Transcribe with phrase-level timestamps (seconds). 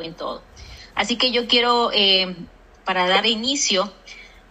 [0.00, 0.42] en todo.
[0.94, 2.34] Así que yo quiero, eh,
[2.86, 3.92] para dar inicio,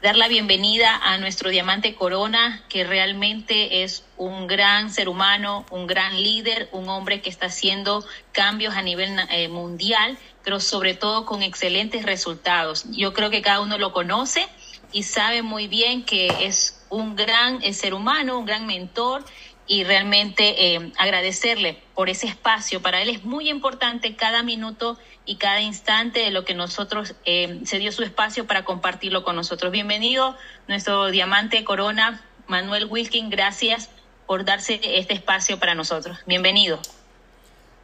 [0.04, 5.88] dar la bienvenida a nuestro diamante Corona, que realmente es un gran ser humano, un
[5.88, 11.25] gran líder, un hombre que está haciendo cambios a nivel eh, mundial, pero sobre todo
[11.25, 12.86] con excelentes resultados.
[12.92, 14.48] Yo creo que cada uno lo conoce
[14.92, 19.26] y sabe muy bien que es un gran eh, ser humano, un gran mentor
[19.72, 22.82] y realmente eh, agradecerle por ese espacio.
[22.82, 27.62] Para él es muy importante cada minuto y cada instante de lo que nosotros eh,
[27.64, 29.72] se dio su espacio para compartirlo con nosotros.
[29.72, 30.36] Bienvenido,
[30.68, 33.88] nuestro diamante corona, Manuel Wilkin, gracias
[34.28, 36.17] por darse este espacio para nosotros.
[36.26, 36.78] Bienvenido.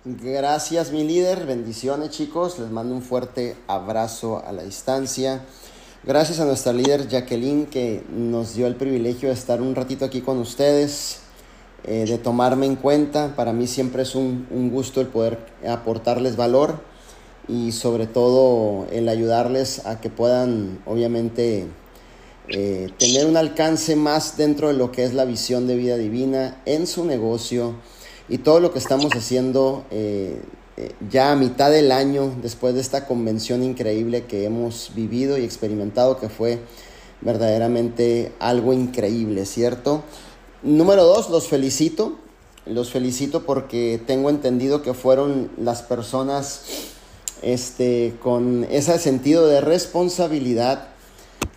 [0.03, 1.45] Gracias, mi líder.
[1.45, 2.59] Bendiciones, chicos.
[2.59, 5.45] Les mando un fuerte abrazo a la distancia.
[6.03, 10.19] Gracias a nuestra líder Jacqueline que nos dio el privilegio de estar un ratito aquí
[10.19, 11.22] con ustedes.
[11.84, 13.36] Eh, de tomarme en cuenta.
[13.36, 16.81] Para mí siempre es un, gusto el poder aportarles valor
[17.48, 21.67] y sobre todo el ayudarles a que puedan obviamente
[22.50, 26.61] eh, tener un alcance más dentro de lo que es la visión de vida divina
[26.66, 27.75] en su negocio
[28.28, 30.41] y todo lo que estamos haciendo eh,
[31.09, 36.19] ya a mitad del año después de esta convención increíble que hemos vivido y experimentado
[36.19, 36.59] que fue
[37.22, 40.03] verdaderamente algo increíble, ¿cierto?
[40.63, 42.17] Número dos, los felicito.
[42.66, 46.63] Los felicito porque tengo entendido que fueron las personas
[47.41, 50.88] este, con ese sentido de responsabilidad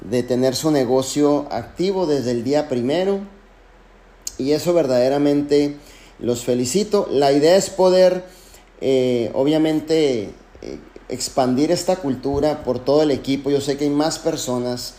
[0.05, 3.21] de tener su negocio activo desde el día primero.
[4.37, 5.77] Y eso verdaderamente
[6.19, 7.09] los felicito.
[7.11, 8.25] La idea es poder,
[8.83, 10.79] eh, obviamente, eh,
[11.09, 13.51] expandir esta cultura por todo el equipo.
[13.51, 14.95] Yo sé que hay más personas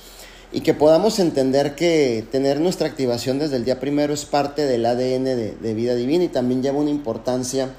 [0.51, 4.85] y que podamos entender que tener nuestra activación desde el día primero es parte del
[4.85, 7.73] ADN de, vida divina y también lleva una importancia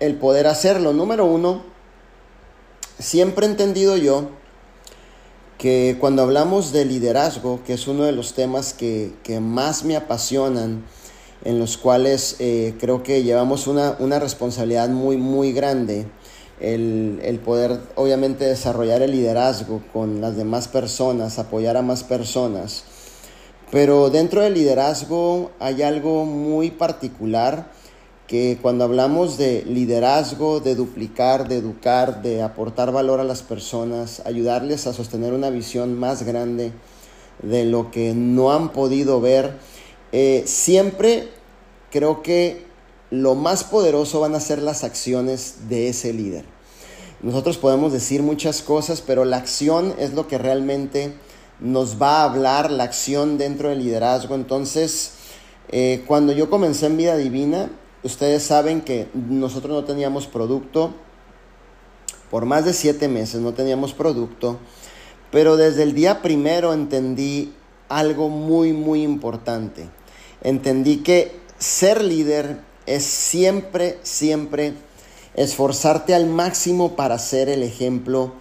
[0.00, 0.92] el poder hacerlo.
[0.94, 1.62] Número uno,
[2.98, 4.30] siempre he entendido yo
[5.58, 10.84] que cuando hablamos de liderazgo, que es uno de los temas que, más me apasionan,
[11.44, 16.06] en los cuales eh, creo que llevamos una, una responsabilidad muy, muy grande,
[16.60, 22.84] el, poder obviamente desarrollar el liderazgo con las demás personas, apoyar a más personas.
[23.70, 27.70] Pero dentro del liderazgo hay algo muy particular
[28.26, 34.22] que cuando hablamos de liderazgo, de duplicar, de educar, de aportar valor a las personas,
[34.24, 36.72] ayudarles a sostener una visión más grande
[37.42, 39.56] de lo que no han podido ver,
[40.12, 41.28] eh, siempre
[41.90, 42.71] creo que
[43.12, 46.46] lo más poderoso van a ser las acciones de ese líder.
[47.20, 51.12] Nosotros podemos decir muchas cosas, pero la acción es lo que realmente
[51.60, 54.34] nos va a hablar, la acción dentro del liderazgo.
[54.34, 55.12] Entonces,
[55.68, 57.70] eh, cuando yo comencé en Vida Divina,
[58.02, 60.94] ustedes saben que nosotros no teníamos producto,
[62.30, 64.58] por más de siete meses no teníamos producto,
[65.30, 67.52] pero desde el día primero entendí
[67.90, 69.90] algo muy, muy importante.
[70.42, 74.74] Entendí que ser líder es siempre, siempre
[75.34, 78.32] esforzarte al máximo para ser el ejemplo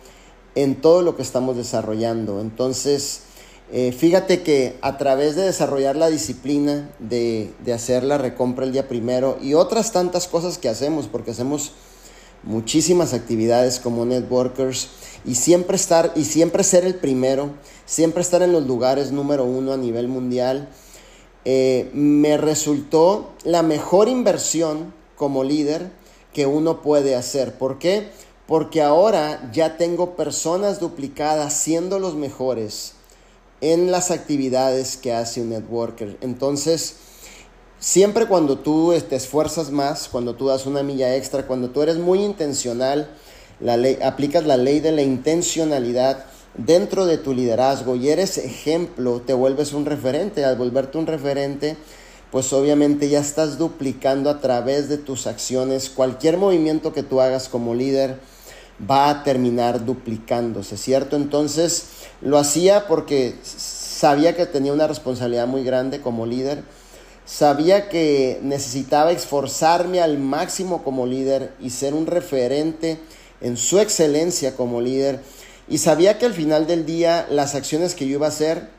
[0.56, 2.42] en todo lo que estamos desarrollando.
[2.42, 3.22] Entonces,
[3.72, 8.74] eh, fíjate que a través de desarrollar la disciplina, de, de, hacer la recompra el
[8.74, 11.72] día primero y otras tantas cosas que hacemos, porque hacemos
[12.44, 14.90] muchísimas actividades como networkers
[15.26, 17.52] y siempre estar y siempre ser el primero,
[17.86, 20.68] siempre estar en los lugares número uno a nivel mundial
[21.46, 25.92] eh, me resultó la mejor inversión como líder
[26.34, 27.58] que uno puede hacer.
[27.58, 28.10] ¿Por qué?
[28.48, 32.94] Porque ahora ya tengo personas duplicadas siendo los mejores
[33.62, 36.18] en las actividades que hace un networker.
[36.22, 36.96] Entonces,
[37.80, 41.98] siempre cuando tú te esfuerzas más, cuando tú das una milla extra, cuando tú eres
[41.98, 43.16] muy intencional,
[43.60, 46.26] la ley, aplicas la ley de la intencionalidad,
[46.56, 50.46] dentro de tu liderazgo y eres ejemplo, te vuelves un referente.
[50.46, 51.78] Al volverte un referente,
[52.32, 55.90] pues obviamente ya estás duplicando a través de tus acciones.
[55.90, 58.20] Cualquier movimiento que tú hagas como líder
[58.90, 61.16] va a terminar duplicándose, ¿cierto?
[61.16, 61.86] Entonces
[62.22, 66.64] lo hacía porque sabía que tenía una responsabilidad muy grande como líder.
[67.26, 73.00] Sabía que necesitaba esforzarme al máximo como líder y ser un referente
[73.42, 75.20] en su excelencia como líder
[75.68, 78.70] y sabía que al final del día las acciones que yo iba a hacer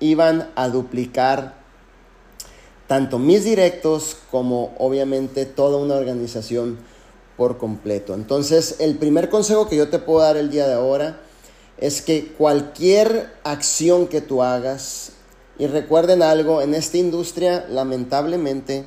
[0.00, 1.54] iban a duplicar
[2.86, 6.78] tanto mis directos como obviamente toda una organización
[7.36, 8.14] por completo.
[8.14, 11.20] Entonces, el primer consejo que yo te puedo dar el día de ahora
[11.78, 15.12] es que cualquier acción que tú hagas,
[15.58, 18.84] y recuerden algo, en esta industria lamentablemente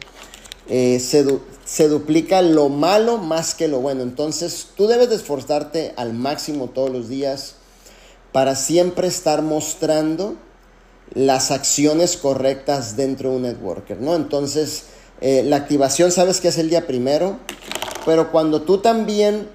[0.68, 1.26] eh, se,
[1.70, 4.02] se duplica lo malo más que lo bueno.
[4.02, 7.56] Entonces tú debes de esforzarte al máximo todos los días
[8.32, 10.36] para siempre estar mostrando
[11.14, 14.16] las acciones correctas dentro de un networker, ¿no?
[14.16, 14.86] Entonces,
[15.22, 17.38] eh, la activación sabes que es el día primero,
[18.04, 19.48] pero cuando tú también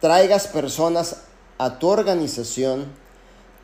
[0.00, 1.24] traigas personas
[1.58, 2.86] a tu organización,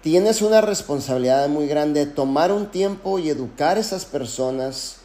[0.02, 4.96] tienes una responsabilidad muy grande de tomar un tiempo y educar a esas personas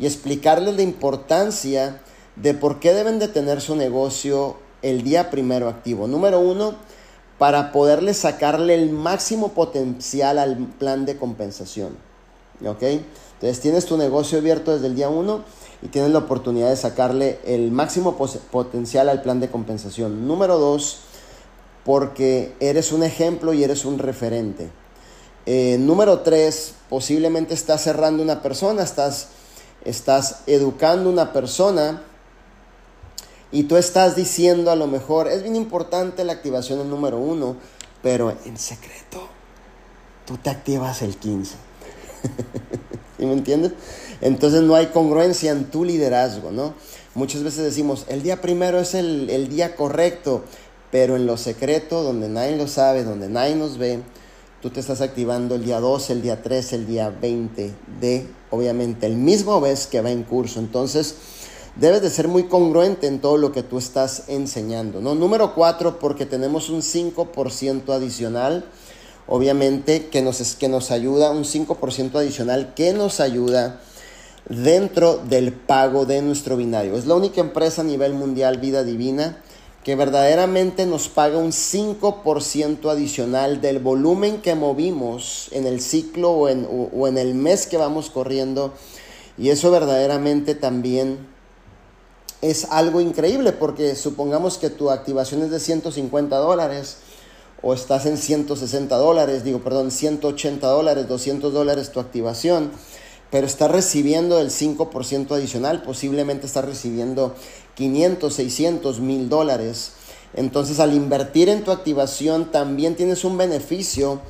[0.00, 2.02] y explicarles la importancia
[2.42, 6.06] de por qué deben de tener su negocio el día primero activo.
[6.06, 6.74] Número uno,
[7.38, 11.96] para poderle sacarle el máximo potencial al plan de compensación.
[12.64, 12.82] ¿Ok?
[12.82, 15.44] Entonces tienes tu negocio abierto desde el día 1
[15.82, 20.26] y tienes la oportunidad de sacarle el máximo potencial al plan de compensación.
[20.26, 20.98] Número 2,
[21.84, 24.70] porque eres un ejemplo y eres un referente.
[25.46, 29.28] Eh, número 3, posiblemente estás cerrando una persona, estás,
[29.84, 32.02] estás educando una persona
[33.50, 37.56] y tú estás diciendo a lo mejor, es bien importante la activación del número uno,
[38.02, 39.28] pero en secreto,
[40.26, 41.54] tú te activas el 15.
[43.18, 43.72] ¿Sí me entiendes?
[44.20, 46.74] Entonces no hay congruencia en tu liderazgo, ¿no?
[47.14, 50.44] Muchas veces decimos, el día primero es el, el día correcto,
[50.90, 54.00] pero en lo secreto, donde nadie lo sabe, donde nadie nos ve,
[54.62, 59.06] tú te estás activando el día 2, el día 3, el día 20 de, obviamente,
[59.06, 60.60] el mismo vez que va en curso.
[60.60, 61.16] Entonces,
[61.78, 65.00] debes de ser muy congruente en todo lo que tú estás enseñando.
[65.00, 65.14] ¿no?
[65.14, 68.64] Número cuatro, porque tenemos un 5% adicional,
[69.26, 73.80] obviamente, que nos, que nos ayuda, un 5% adicional que nos ayuda
[74.48, 76.96] dentro del pago de nuestro binario.
[76.96, 79.40] Es la única empresa a nivel mundial, Vida Divina,
[79.84, 86.48] que verdaderamente nos paga un 5% adicional del volumen que movimos en el ciclo o
[86.48, 88.74] en, o en el mes que vamos corriendo.
[89.38, 91.37] Y eso verdaderamente también
[92.42, 96.98] es algo increíble porque supongamos que tu activación es de 150 dólares
[97.62, 102.70] o estás en 160 dólares, digo, perdón, 180 dólares, 200 dólares tu activación,
[103.30, 107.34] pero estás recibiendo el 5% adicional, posiblemente estás recibiendo
[107.74, 109.92] 500, 600, 1000 dólares.
[110.34, 114.20] Entonces al invertir en tu activación también tienes un beneficio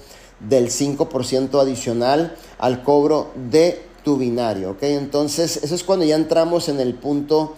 [0.40, 4.82] del 5% adicional al cobro de tu binario, ¿ok?
[4.84, 7.56] Entonces eso es cuando ya entramos en el punto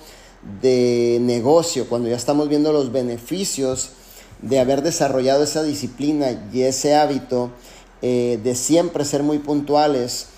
[0.60, 3.90] de negocio, cuando ya estamos viendo los beneficios
[4.40, 7.50] de haber desarrollado esa disciplina y ese hábito
[8.00, 10.28] eh, de siempre ser muy puntuales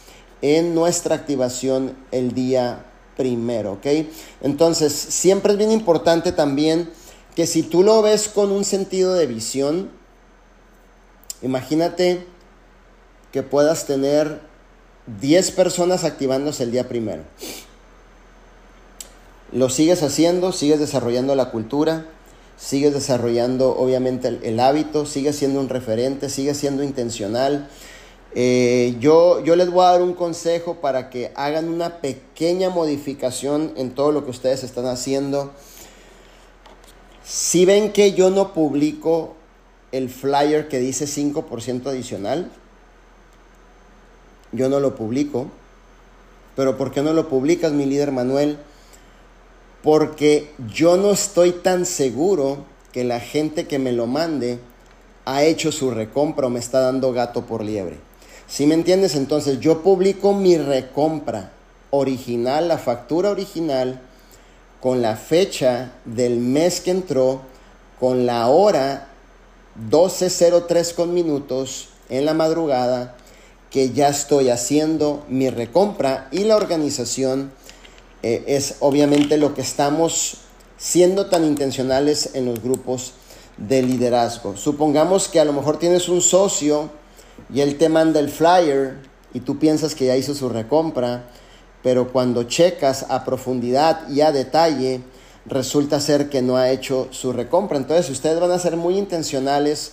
[0.41, 3.87] en nuestra activación el día primero, ¿ok?
[4.41, 6.91] Entonces, siempre es bien importante también
[7.37, 9.91] que si tú lo ves con un sentido de visión,
[11.43, 12.27] imagínate
[13.31, 14.41] que puedas tener
[15.21, 17.23] 10 personas activándose el día primero
[19.53, 22.07] lo sigues haciendo, sigues desarrollando la cultura,
[22.57, 27.69] sigues desarrollando obviamente el, hábito, sigues siendo un referente, sigues siendo intencional.
[28.35, 33.75] Eh, yo, yo les voy a dar un consejo para que hagan una pequeña modificación
[33.77, 35.53] en todo lo que ustedes están haciendo.
[37.23, 39.35] Si ven que yo no publico
[39.93, 42.51] el flyer que dice 5% adicional,
[44.53, 45.49] yo no lo publico.
[46.57, 48.59] Pero ¿por qué no lo publicas, mi líder Manuel?
[49.83, 54.59] Porque yo no estoy tan seguro que la gente que me lo mande
[55.25, 57.99] ha hecho su recompra o me está dando gato por liebre.
[58.47, 59.15] Si me entiendes?
[59.15, 61.53] Entonces yo publico mi recompra
[61.91, 64.01] original, la factura original,
[64.81, 67.43] con la fecha del mes que entró,
[67.99, 69.09] con la hora
[69.91, 73.17] 12.03 con minutos en la madrugada,
[73.71, 77.53] que ya estoy haciendo mi recompra y la organización
[78.23, 80.39] eh, es obviamente lo que estamos
[80.77, 83.15] siendo tan intencionales en los grupos
[83.57, 84.57] de liderazgo.
[84.57, 86.91] Supongamos que a lo mejor tienes un socio
[87.53, 88.97] y él te manda el flyer
[89.35, 91.29] y tú piensas que ya hizo su recompra,
[91.83, 95.03] pero cuando checas a profundidad y a detalle,
[95.47, 97.77] resulta ser que no ha hecho su recompra.
[97.77, 99.93] Entonces ustedes van a ser muy intencionales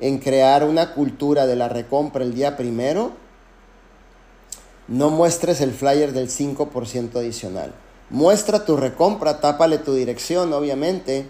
[0.00, 3.12] en crear una cultura de la recompra el día primero
[4.92, 7.72] no muestres el flyer del 5% adicional.
[8.10, 11.26] Muestra tu recompra, tápale tu dirección, obviamente,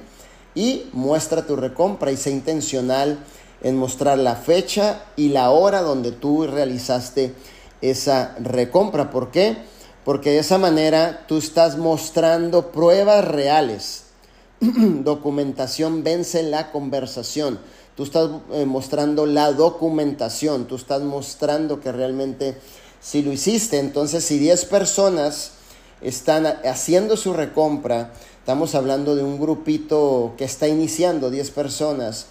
[0.56, 3.20] y muestra tu recompra y sé intencional
[3.62, 7.34] en mostrar la fecha y la hora donde tú realizaste
[7.80, 9.12] esa recompra.
[9.12, 9.56] ¿Por qué?
[10.04, 14.06] Porque de esa manera tú estás mostrando pruebas reales.
[14.60, 17.60] documentación vence la conversación.
[17.94, 20.66] Tú estás eh, mostrando la documentación.
[20.66, 22.56] Tú estás mostrando que realmente
[23.02, 23.78] si lo hiciste.
[23.78, 25.52] Entonces, si 10 personas
[26.00, 32.26] están haciendo su recompra, estamos hablando de un grupito que está iniciando, 10 personas,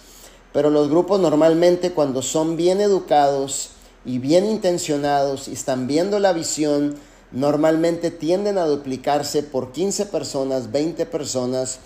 [0.52, 3.70] pero los grupos normalmente cuando son bien educados
[4.04, 6.96] y bien intencionados y están viendo la visión,
[7.30, 11.78] normalmente tienden a duplicarse por 15 personas, 20 personas,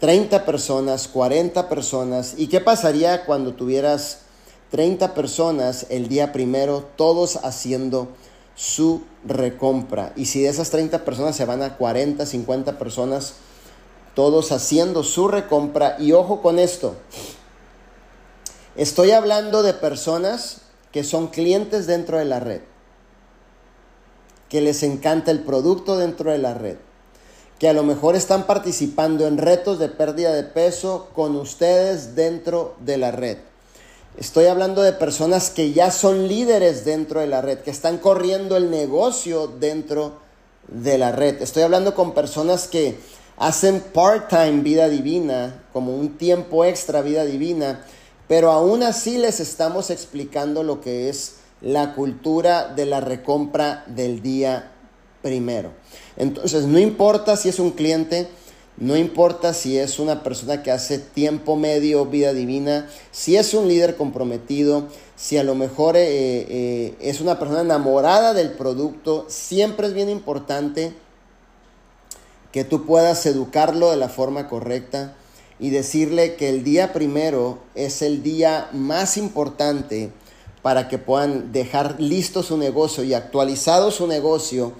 [0.00, 2.34] 30 personas, 40 personas.
[2.38, 4.20] ¿Y qué pasaría cuando tuvieras
[4.72, 8.08] 30 personas el día primero, todos haciendo
[8.54, 10.14] su recompra?
[10.16, 13.34] Y si de esas 30 personas se van a 40, 50 personas,
[14.14, 15.96] todos haciendo su recompra.
[15.98, 16.96] Y ojo con esto,
[18.74, 22.62] estoy hablando de personas que son clientes dentro de la red,
[24.48, 26.78] que les encanta el producto dentro de la red,
[27.58, 32.74] que a lo mejor están participando en retos de pérdida de peso con ustedes dentro
[32.80, 33.51] de la red.
[34.18, 38.58] Estoy hablando de personas que ya son líderes dentro de la red, que están corriendo
[38.58, 40.20] el negocio dentro
[40.68, 41.40] de la red.
[41.40, 42.98] Estoy hablando con personas que
[43.38, 47.86] hacen part-time vida divina, como un tiempo extra vida divina,
[48.28, 54.20] pero aún así les estamos explicando lo que es la cultura de la recompra del
[54.20, 54.72] día
[55.22, 55.70] primero.
[56.18, 58.28] Entonces, no importa si es un cliente,
[58.82, 63.68] no importa si es una persona que hace tiempo medio, vida divina, si es un
[63.68, 69.86] líder comprometido, si a lo mejor eh, eh, es una persona enamorada del producto, siempre
[69.86, 70.92] es bien importante
[72.50, 75.14] que tú puedas educarlo de la forma correcta
[75.60, 80.10] y decirle que el día primero es el día más importante
[80.60, 84.72] para que puedan dejar listo su negocio y actualizado su negocio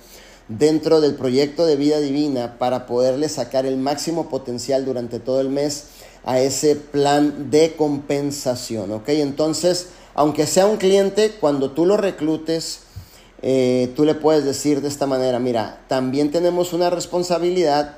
[0.59, 5.49] dentro del proyecto de vida divina para poderle sacar el máximo potencial durante todo el
[5.49, 5.85] mes
[6.25, 9.09] a ese plan de compensación, ¿ok?
[9.09, 12.81] Entonces, aunque sea un cliente, cuando tú lo reclutes,
[13.43, 17.97] eh, tú le puedes decir de esta manera, mira, también tenemos una responsabilidad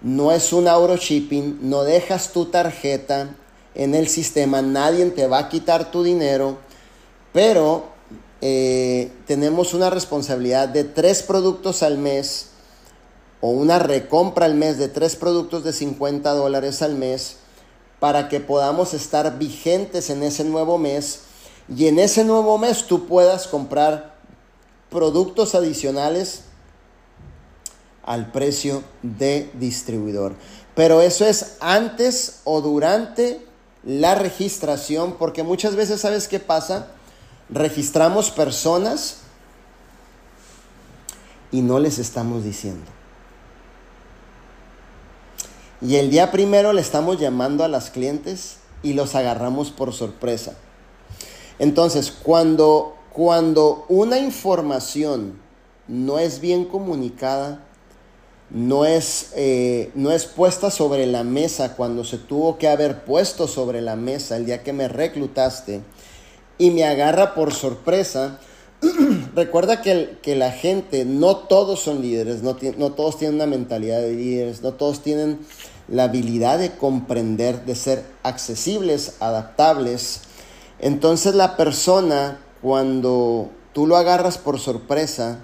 [0.00, 3.34] no es un shipping, no dejas tu tarjeta
[3.74, 6.58] en el sistema, nadie te va a quitar tu dinero,
[7.32, 7.86] pero
[8.40, 12.48] eh, tenemos una responsabilidad de tres productos al mes
[13.40, 17.36] o una recompra al mes de tres productos de 50 dólares al mes
[18.00, 21.20] para que podamos estar vigentes en ese nuevo mes
[21.74, 24.14] y en ese nuevo mes tú puedas comprar
[24.90, 26.42] productos adicionales
[28.04, 30.34] al precio de distribuidor.
[30.74, 33.44] Pero eso es antes o durante
[33.84, 36.88] la registración, porque muchas veces, ¿sabes qué pasa?
[37.50, 39.18] Registramos personas
[41.50, 42.90] y no les estamos diciendo.
[45.80, 50.54] Y el día primero le estamos llamando a las clientes y los agarramos por sorpresa.
[51.58, 55.40] Entonces, cuando, cuando una información
[55.86, 57.64] no es bien comunicada,
[58.50, 63.46] no es, eh, no es puesta sobre la mesa cuando se tuvo que haber puesto
[63.46, 65.82] sobre la mesa el día que me reclutaste
[66.58, 68.40] y me agarra por sorpresa,
[69.34, 74.00] recuerda que, que, la gente, no todos son líderes, no, no todos tienen una mentalidad
[74.00, 75.38] de líderes, no todos tienen
[75.88, 80.22] la habilidad de comprender, de ser accesibles, adaptables.
[80.80, 85.40] Entonces la persona, cuando tú lo agarras por sorpresa,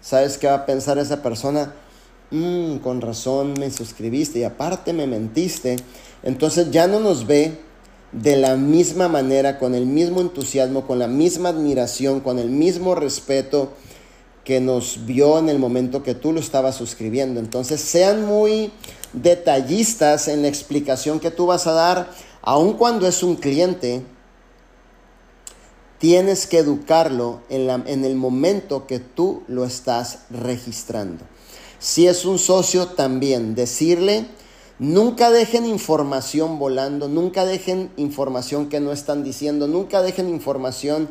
[0.00, 1.74] ¿sabes qué va a pensar esa persona?
[2.30, 5.76] Mm, con razón me suscribiste y aparte me mentiste,
[6.22, 7.60] entonces ya no nos ve
[8.14, 12.94] de la misma manera, con el mismo entusiasmo, con la misma admiración, con el mismo
[12.94, 13.72] respeto
[14.44, 17.40] que nos vio en el momento que tú lo estabas suscribiendo.
[17.40, 18.70] Entonces sean muy
[19.12, 22.10] detallistas en la explicación que tú vas a dar,
[22.42, 24.02] aun cuando es un cliente,
[25.98, 31.24] tienes que educarlo en, en el momento que tú lo estás registrando.
[31.80, 34.26] Si es un socio, también decirle,
[34.78, 41.08] nunca dejen información volando, nunca dejen información que no están diciendo, nunca dejen información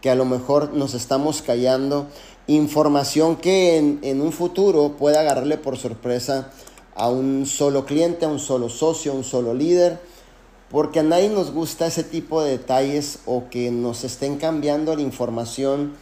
[0.00, 2.06] que a lo mejor nos estamos callando,
[2.46, 6.50] información que en, en un futuro pueda agarrarle por sorpresa
[6.94, 10.00] a un solo cliente, a un solo socio, a un solo líder,
[10.70, 15.02] porque a nadie nos gusta ese tipo de detalles o que nos estén cambiando la
[15.02, 15.94] información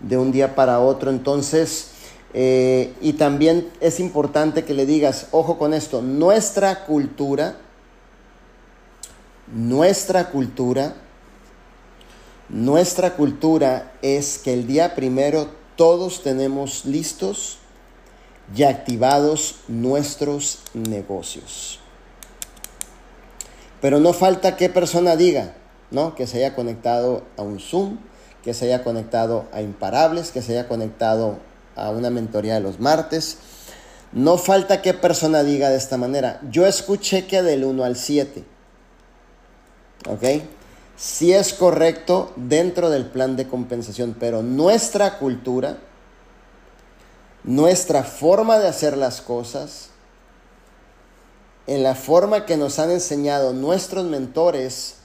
[0.00, 1.10] de un día para otro.
[1.10, 1.91] Entonces,
[2.34, 7.56] eh, y también es importante que le digas, ojo con esto, nuestra cultura,
[9.52, 10.94] nuestra cultura,
[12.48, 17.58] nuestra cultura es que el día primero todos tenemos listos
[18.54, 21.80] y activados nuestros negocios.
[23.80, 25.54] Pero no falta que persona diga,
[25.90, 26.14] ¿no?
[26.14, 27.98] Que se haya conectado a un Zoom,
[28.42, 31.38] que se haya conectado a Imparables, que se haya conectado
[31.76, 33.38] a una mentoría de los martes,
[34.12, 38.44] No falta que persona diga de esta manera, yo escuché que del 1 al 7.
[40.06, 40.42] ¿Ok?
[40.96, 45.78] Sí es correcto dentro del plan de compensación, pero nuestra cultura,
[47.42, 49.88] nuestra forma de hacer las cosas,
[51.66, 54.96] en la forma que nos han enseñado nuestros mentores,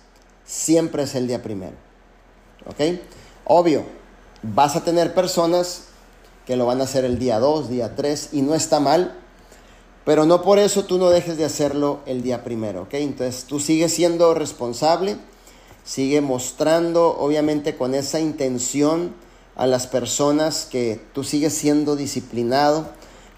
[0.45, 1.77] siempre es el día primero.
[2.65, 2.99] ¿Ok?
[3.45, 3.85] Obvio,
[4.43, 5.86] vas a tener personas
[6.47, 9.19] que lo van a hacer el día 2, día 3, y no está mal,
[10.05, 12.93] pero no por eso tú no dejes de hacerlo el día primero, ¿ok?
[12.93, 15.17] Entonces tú sigues siendo responsable,
[15.83, 19.13] sigue mostrando, obviamente con esa intención
[19.57, 22.87] a las personas que tú sigues siendo disciplinado,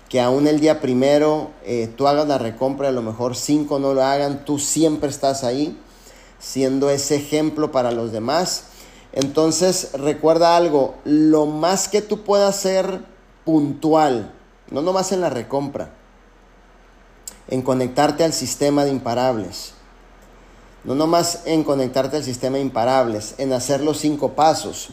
[0.08, 3.96] que aún el día primero eh, tú hagas la recompra, a lo mejor cinco no
[3.96, 5.76] lo hagan, tú siempre estás ahí,
[6.38, 8.69] siendo ese ejemplo para los demás
[9.12, 13.02] entonces, recuerda algo, lo más que tú puedas ser
[13.44, 14.32] puntual,
[14.70, 15.90] no nomás en la recompra,
[17.48, 19.74] en conectarte al sistema de imparables,
[20.84, 24.90] no nomás en conectarte al sistema de imparables, en hacer los cinco pasos,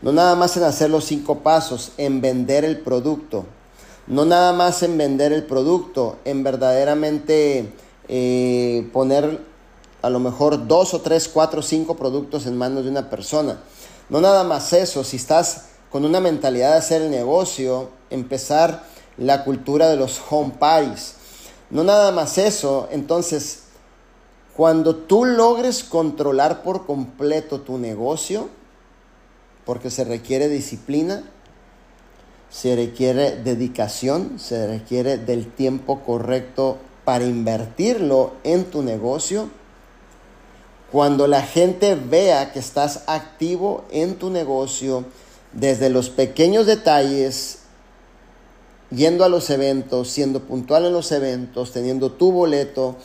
[0.00, 3.44] no nada más en hacer los cinco pasos, en vender el producto,
[4.06, 7.70] no nada más en vender el producto, en verdaderamente
[8.08, 9.47] eh, poner
[10.02, 13.58] a lo mejor dos o tres, cuatro, cinco productos en manos de una persona.
[14.08, 18.84] No nada más eso, si estás con una mentalidad de hacer el negocio, empezar
[19.16, 21.14] la cultura de los home parties.
[21.70, 23.64] No nada más eso, entonces,
[24.56, 28.48] cuando tú logres controlar por completo tu negocio,
[29.66, 31.24] porque se requiere disciplina,
[32.50, 39.50] se requiere dedicación, se requiere del tiempo correcto para invertirlo en tu negocio,
[40.90, 45.04] cuando la gente vea que estás activo en tu negocio,
[45.52, 47.60] desde los pequeños detalles,
[48.90, 52.96] yendo a los eventos, siendo puntual en los eventos, teniendo tu boleto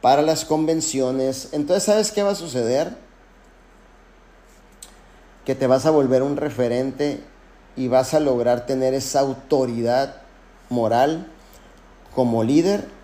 [0.00, 2.96] para las convenciones, entonces ¿sabes qué va a suceder?
[5.44, 7.22] Que te vas a volver un referente
[7.76, 10.22] y vas a lograr tener esa autoridad
[10.70, 11.26] moral
[12.14, 12.99] como líder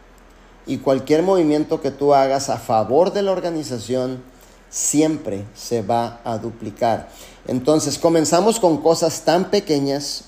[0.66, 4.22] y cualquier movimiento que tú hagas a favor de la organización
[4.68, 7.08] siempre se va a duplicar.
[7.46, 10.24] Entonces comenzamos con cosas tan pequeñas,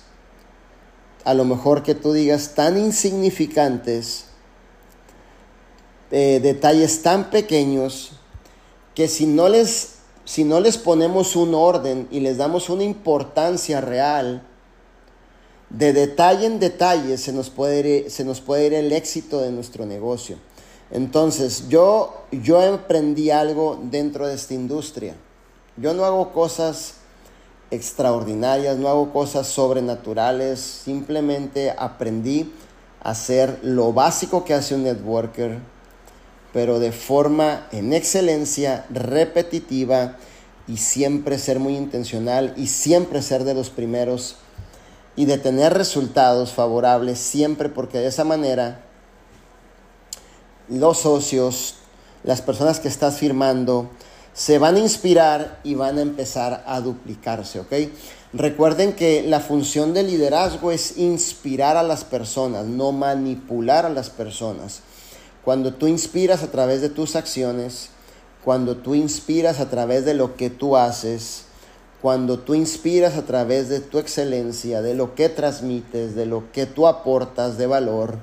[1.25, 4.27] a lo mejor que tú digas tan insignificantes,
[6.11, 8.13] eh, detalles tan pequeños,
[8.95, 13.81] que si no, les, si no les ponemos un orden y les damos una importancia
[13.81, 14.43] real,
[15.71, 19.53] de detalle en detalle se nos puede ir, se nos puede ir el éxito de
[19.53, 20.37] nuestro negocio.
[20.91, 25.15] Entonces, yo, yo aprendí algo dentro de esta industria.
[25.77, 26.95] Yo no hago cosas
[27.71, 32.53] extraordinarias, no hago cosas sobrenaturales, simplemente aprendí
[33.03, 35.59] a hacer lo básico que hace un networker,
[36.55, 40.17] pero de forma en excelencia, repetitiva
[40.67, 44.37] y siempre ser muy intencional y siempre ser de los primeros
[45.19, 48.83] y de tener resultados favorables siempre porque de esa manera
[50.69, 51.75] los socios,
[52.23, 53.91] las personas que estás firmando,
[54.33, 57.73] se van a inspirar y van a empezar a duplicarse, ¿ok?
[58.33, 64.11] Recuerden que la función del liderazgo es inspirar a las personas, no manipular a las
[64.11, 64.83] personas.
[65.45, 67.89] Cuando tú inspiras a través de tus acciones,
[68.45, 71.48] cuando tú inspiras a través de lo que tú haces,
[72.01, 76.67] cuando tú inspiras a través de tu excelencia, de lo que transmites, de lo que
[76.67, 78.19] tú aportas de valor,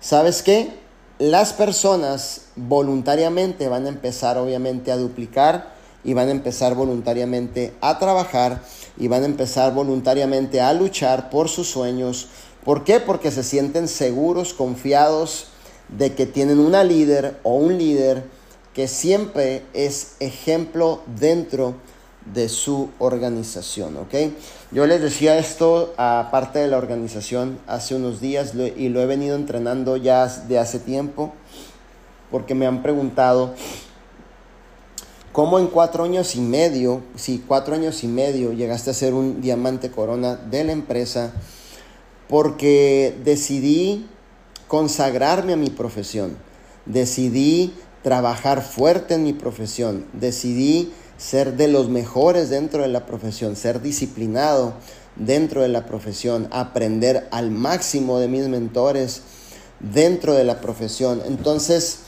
[0.00, 0.74] ¿sabes qué?
[1.18, 5.72] Las personas voluntariamente van a empezar obviamente a duplicar
[6.04, 8.62] y van a empezar voluntariamente a trabajar
[8.96, 12.28] y van a empezar voluntariamente a luchar por sus sueños.
[12.64, 13.00] ¿Por qué?
[13.00, 15.48] Porque se sienten seguros, confiados
[15.88, 18.24] de que tienen una líder o un líder
[18.74, 21.74] que siempre es ejemplo dentro
[22.32, 24.32] de su organización, ¿ok?
[24.72, 29.06] Yo les decía esto a parte de la organización hace unos días y lo he
[29.06, 31.32] venido entrenando ya de hace tiempo
[32.30, 33.54] porque me han preguntado
[35.32, 39.40] cómo en cuatro años y medio, si cuatro años y medio llegaste a ser un
[39.40, 41.32] diamante corona de la empresa,
[42.28, 44.06] porque decidí
[44.68, 46.36] consagrarme a mi profesión,
[46.86, 53.54] decidí trabajar fuerte en mi profesión, decidí ser de los mejores dentro de la profesión,
[53.54, 54.72] ser disciplinado
[55.16, 59.22] dentro de la profesión, aprender al máximo de mis mentores
[59.80, 61.20] dentro de la profesión.
[61.26, 62.00] Entonces,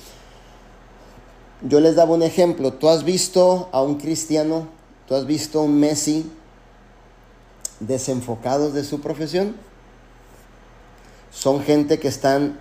[1.61, 2.72] yo les daba un ejemplo.
[2.72, 4.68] Tú has visto a un cristiano,
[5.07, 6.31] tú has visto a un Messi
[7.81, 9.55] desenfocado de su profesión.
[11.31, 12.59] son gente que están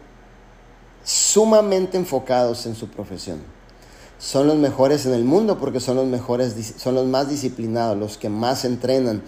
[1.04, 3.42] sumamente enfocados en su profesión.
[4.22, 8.20] Son los mejores en el mundo porque son los mejores, son los más disciplinados, los
[8.20, 9.24] que más entrenan,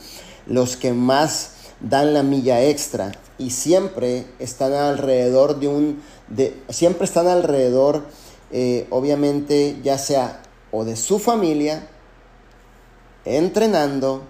[0.45, 7.05] los que más dan la milla extra y siempre están alrededor de un, de, siempre
[7.05, 8.05] están alrededor,
[8.51, 11.87] eh, obviamente, ya sea o de su familia,
[13.25, 14.21] entrenando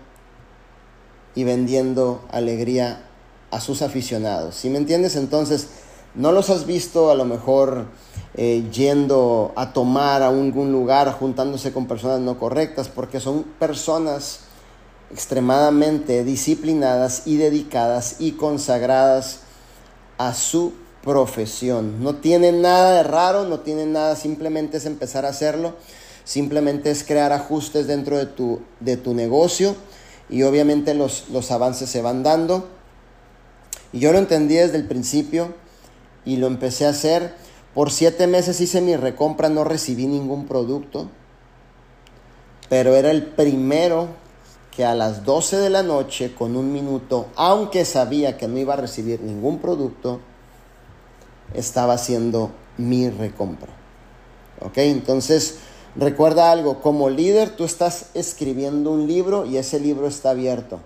[1.36, 3.04] y vendiendo alegría
[3.52, 4.56] a sus aficionados.
[4.56, 5.18] ¿Sí me entiendes?
[5.18, 5.68] Entonces,
[6.16, 7.88] no los has visto a lo mejor
[8.36, 14.42] eh, yendo a tomar a algún lugar, juntándose con personas no correctas, porque son personas
[15.12, 19.42] extremadamente disciplinadas y dedicadas y consagradas
[20.18, 22.04] a su profesión.
[22.04, 25.76] No tienen nada de raro, no tienen nada, simplemente es empezar a hacerlo,
[26.24, 29.76] simplemente es crear ajustes dentro de tu, de tu negocio
[30.30, 32.68] y obviamente los, los avances se van dando.
[33.92, 35.54] Y yo lo entendí desde el principio
[36.26, 37.36] y lo empecé a hacer.
[37.74, 41.10] Por siete meses hice mi recompra, no recibí ningún producto,
[42.70, 44.08] pero era el primero
[44.76, 48.74] que a las 12 de la noche, con un minuto, aunque sabía que no iba
[48.74, 50.20] a recibir ningún producto,
[51.54, 53.72] estaba haciendo mi recompra.
[54.62, 54.78] ¿Ok?
[54.78, 55.60] Entonces,
[55.96, 60.80] recuerda algo, como líder tú estás escribiendo un libro y ese libro está abierto.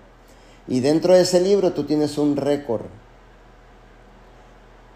[0.68, 2.86] Y dentro de ese libro tú tienes un récord.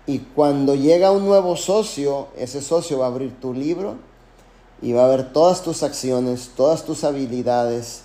[0.08, 3.98] Y cuando llega un nuevo socio, ese socio va a abrir tu libro
[4.82, 8.02] y va a ver todas tus acciones, todas tus habilidades,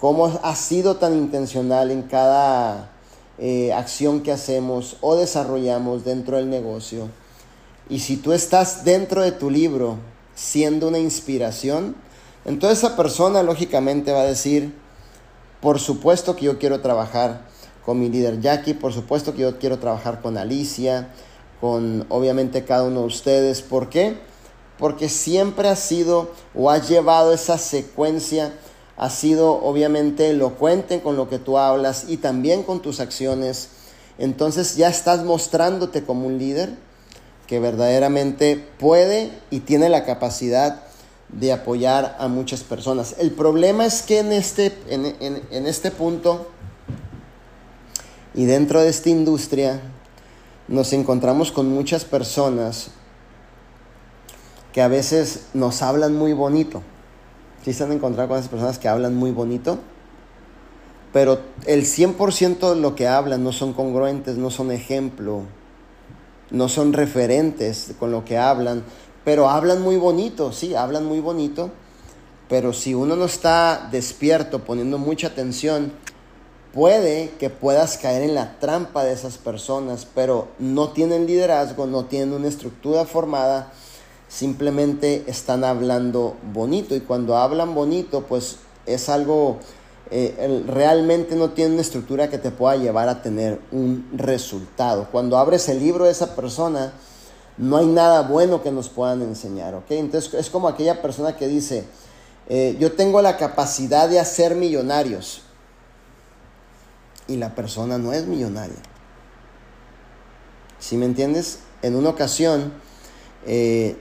[0.00, 2.90] cómo has sido tan intencional en cada
[3.38, 7.08] eh, acción que hacemos o desarrollamos dentro del negocio.
[7.90, 9.96] Y si tú estás dentro de tu libro
[10.34, 11.94] siendo una inspiración,
[12.46, 14.74] entonces esa persona lógicamente va a decir,
[15.60, 17.51] por supuesto que yo quiero trabajar
[17.84, 21.08] con mi líder Jackie, por supuesto que yo quiero trabajar con Alicia,
[21.60, 23.62] con obviamente cada uno de ustedes.
[23.62, 24.16] ¿Por qué?
[24.78, 28.52] Porque siempre ha sido o ha llevado esa secuencia
[29.02, 33.70] has sido obviamente elocuente con lo que tú hablas y también con tus acciones,
[34.18, 36.70] entonces ya estás mostrándote como un líder
[37.48, 40.84] que verdaderamente puede y tiene la capacidad
[41.30, 43.16] de apoyar a muchas personas.
[43.18, 46.46] El problema es que en este, en, este punto
[48.34, 49.80] y dentro de esta industria
[50.68, 52.90] nos encontramos con muchas personas
[54.72, 56.82] que a veces nos hablan muy bonito.
[57.64, 59.78] Sí se han encontrado con esas personas que hablan muy bonito,
[61.12, 65.42] pero el 100% de lo que hablan no son congruentes, no son ejemplo,
[66.50, 68.82] no son referentes con lo que hablan,
[69.24, 71.70] pero hablan muy bonito, sí, hablan muy bonito,
[72.48, 75.92] pero si uno no está despierto, poniendo mucha atención,
[76.72, 82.06] puede que puedas caer en la trampa de esas personas, pero no tienen liderazgo, no
[82.06, 83.72] tienen una estructura formada,
[84.28, 88.56] simplemente están hablando bonito y cuando hablan bonito pues
[88.86, 89.58] es algo
[90.10, 95.08] eh, realmente no tiene una estructura que te pueda llevar a tener un resultado.
[95.12, 96.92] Cuando abres el libro de esa persona
[97.58, 99.90] no hay nada bueno que nos puedan enseñar, ¿ok?
[99.90, 101.84] Entonces es como aquella persona que dice,
[102.48, 105.42] eh, yo tengo la capacidad de hacer millonarios
[107.32, 108.76] y la persona no es millonaria.
[110.78, 111.60] ¿Sí me entiendes?
[111.80, 112.72] En una ocasión
[113.46, 113.96] eh,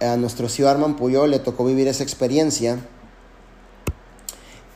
[0.00, 2.78] a, nuestro tío Arman Puyol le tocó vivir esa experiencia.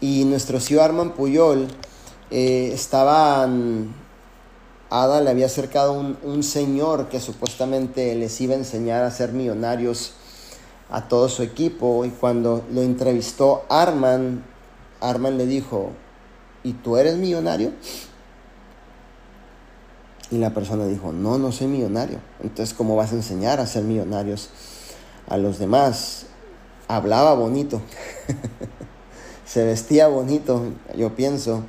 [0.01, 1.69] Y nuestro tío Arman Puyol
[2.31, 3.49] eh, estaba.
[4.89, 9.33] Ada le había acercado un, un señor que supuestamente les iba a enseñar a ser
[9.33, 10.13] millonarios
[10.91, 12.05] a todo su equipo.
[12.05, 14.45] Y cuando lo entrevistó Arman,
[15.01, 15.91] Arman le dijo:
[16.67, 17.73] ¿Y tú eres millonario?
[20.31, 22.19] Y la persona dijo, no, no soy millonario.
[22.43, 24.51] Entonces, ¿cómo vas a enseñar a ser millonarios?
[25.29, 26.27] a los demás.
[26.89, 27.81] Hablaba bonito,
[29.45, 31.65] se vestía bonito, yo pienso,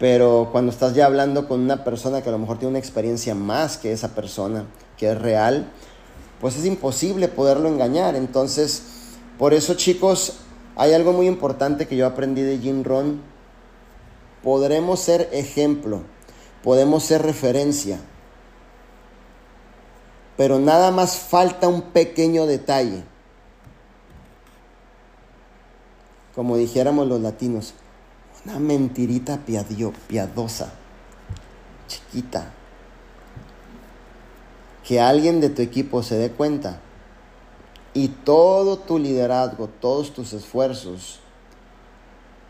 [0.00, 3.36] pero cuando estás ya hablando con una persona que a lo mejor tiene una experiencia
[3.36, 4.64] más que esa persona,
[4.96, 5.70] que es real,
[6.40, 8.16] pues es imposible poderlo engañar.
[8.16, 8.82] Entonces,
[9.38, 10.34] por eso chicos,
[10.74, 13.20] hay algo muy importante que yo aprendí de Jim Ron.
[14.44, 16.02] Podremos ser ejemplo,
[16.62, 17.98] podemos ser referencia,
[20.36, 23.04] pero nada más falta un pequeño detalle.
[26.34, 27.74] Como dijéramos los latinos,
[28.44, 29.40] una mentirita
[30.08, 30.72] piadosa,
[31.88, 32.52] chiquita.
[34.86, 36.80] Que alguien de tu equipo se dé cuenta
[37.94, 41.20] y todo tu liderazgo, todos tus esfuerzos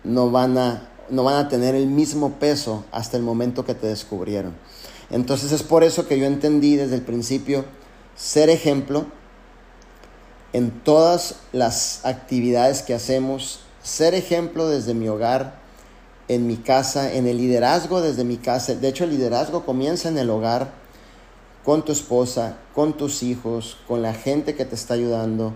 [0.02, 3.86] no van a, no van a tener el mismo peso hasta el momento que te
[3.86, 4.54] descubrieron.
[5.10, 7.64] Entonces es por eso que yo entendí desde el principio
[8.16, 9.06] ser ejemplo
[10.52, 15.58] en todas las actividades que hacemos, ser ejemplo desde mi hogar,
[16.28, 18.74] en mi casa, en el liderazgo desde mi casa.
[18.74, 20.72] De hecho, el liderazgo comienza en el hogar,
[21.64, 25.54] con tu esposa, con tus hijos, con la gente que te está ayudando.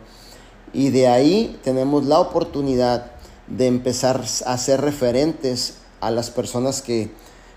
[0.72, 3.12] Y de ahí tenemos la oportunidad
[3.48, 7.10] de empezar a ser referentes a las personas que,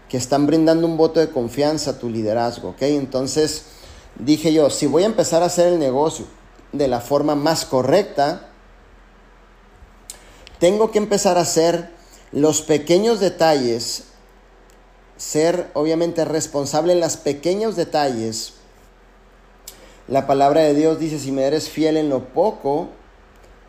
[0.10, 2.82] que están brindando un voto de confianza a tu liderazgo, ¿ok?
[2.84, 3.66] Entonces
[4.18, 6.26] dije yo, si voy a empezar a hacer el negocio
[6.72, 8.50] de la forma más correcta,
[10.60, 11.92] tengo que empezar a hacer
[12.32, 14.04] los pequeños detalles,
[15.18, 18.54] ser obviamente responsable en los pequeños detalles.
[20.08, 22.90] La palabra de Dios dice, si me eres fiel en lo poco,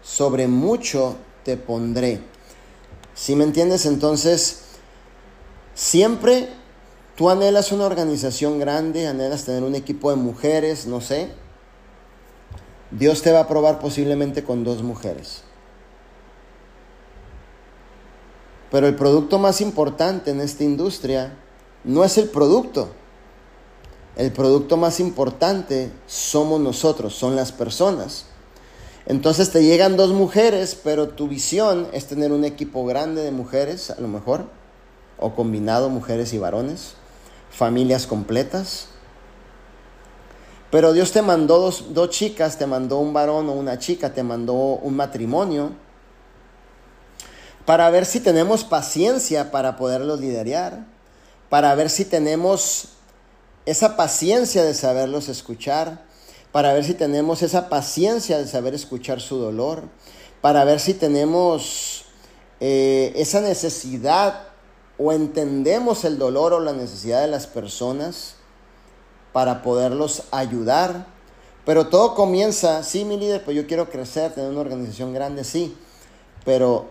[0.03, 2.21] sobre mucho te pondré.
[3.15, 4.63] Si me entiendes, entonces,
[5.75, 6.49] siempre
[7.17, 11.31] tú anhelas una organización grande, anhelas tener un equipo de mujeres, no sé.
[12.91, 15.43] Dios te va a probar posiblemente con dos mujeres.
[18.71, 21.37] Pero el producto más importante en esta industria
[21.85, 22.89] no es el producto.
[24.17, 28.27] El producto más importante somos nosotros, son las personas.
[29.07, 33.91] Entonces te llegan dos mujeres, pero tu visión es tener un equipo grande de mujeres,
[33.91, 34.47] a lo mejor,
[35.19, 36.95] o combinado mujeres y varones,
[37.51, 38.89] familias completas.
[40.71, 44.23] Pero Dios te mandó dos, dos chicas, te mandó un varón o una chica, te
[44.23, 45.73] mandó un matrimonio
[47.65, 50.87] para ver si tenemos paciencia para poderlos liderar,
[51.49, 52.89] para ver si tenemos
[53.67, 56.05] esa paciencia de saberlos escuchar,
[56.53, 59.85] para ver si tenemos esa paciencia de saber escuchar su dolor,
[60.43, 62.05] para ver si tenemos
[62.61, 64.49] eh, esa necesidad
[64.99, 68.35] o entendemos el dolor o la necesidad de las personas
[69.33, 71.07] para poderlos ayudar.
[71.65, 75.77] Pero todo comienza, sí, mi líder, pues yo quiero crecer, tener una organización grande, sí,
[76.45, 76.91] pero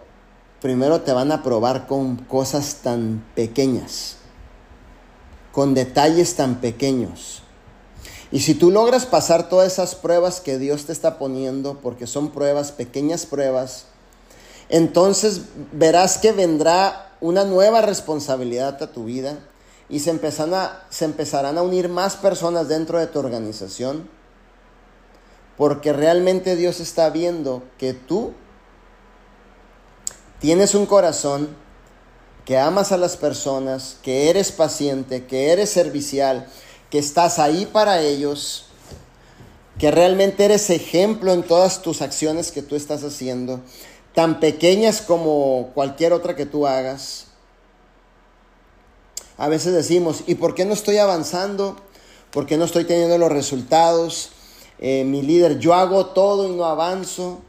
[0.62, 4.16] primero te van a probar con cosas tan pequeñas,
[5.52, 7.44] con detalles tan pequeños.
[8.32, 12.32] Y si tú logras pasar todas esas pruebas que Dios te está poniendo, porque son
[12.32, 13.86] pruebas, pequeñas pruebas,
[14.70, 15.42] entonces
[15.74, 19.38] verás que vendrá una nueva responsabilidad a tu vida
[19.90, 24.10] y se empezarán a, se empezarán a unir más personas dentro de tu organización,
[25.58, 28.32] porque realmente Dios está viendo que tú
[30.40, 31.50] tienes un corazón,
[32.46, 36.48] que amas a las personas, que eres paciente, que eres servicial,
[36.92, 38.66] que estás ahí para ellos,
[39.80, 43.62] que realmente eres ejemplo en todas tus acciones que tú estás haciendo,
[44.14, 47.26] tan pequeñas como cualquier otra que tú hagas.
[49.38, 51.78] A veces decimos, ¿y por qué no estoy avanzando?
[52.30, 54.30] ¿Por qué no estoy teniendo los resultados?
[54.78, 57.42] Eh, mi líder, yo hago todo y no avanzo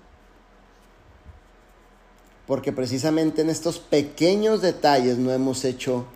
[2.46, 6.06] porque precisamente en estos pequeños detalles no hemos hecho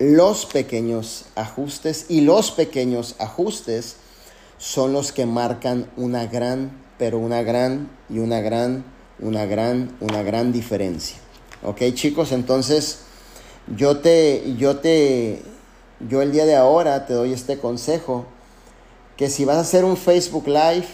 [0.00, 3.96] los pequeños ajustes y los pequeños ajustes
[4.58, 8.84] son los que marcan una gran, pero una gran y una gran,
[9.20, 11.18] una gran, una gran diferencia.
[11.62, 12.32] ¿Ok chicos?
[12.32, 13.00] Entonces
[13.76, 15.42] yo te, yo te,
[16.08, 18.24] yo el día de ahora te doy este consejo,
[19.18, 20.86] que si vas a hacer un Facebook Live,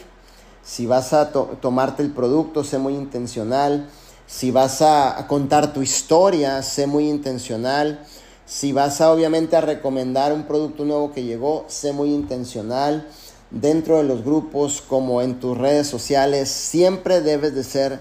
[0.65, 3.89] si vas a tomarte el producto, sé muy intencional.
[4.27, 8.05] Si vas a, contar tu historia, sé muy intencional.
[8.47, 13.09] Si vas a obviamente a recomendar un producto nuevo que llegó, sé muy intencional.
[13.51, 18.01] Dentro de los grupos como en tus redes sociales, siempre debes de ser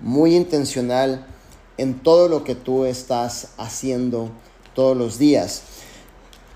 [0.00, 1.24] muy intencional
[1.78, 4.30] en todo lo que tú estás haciendo
[4.74, 5.62] todos los días.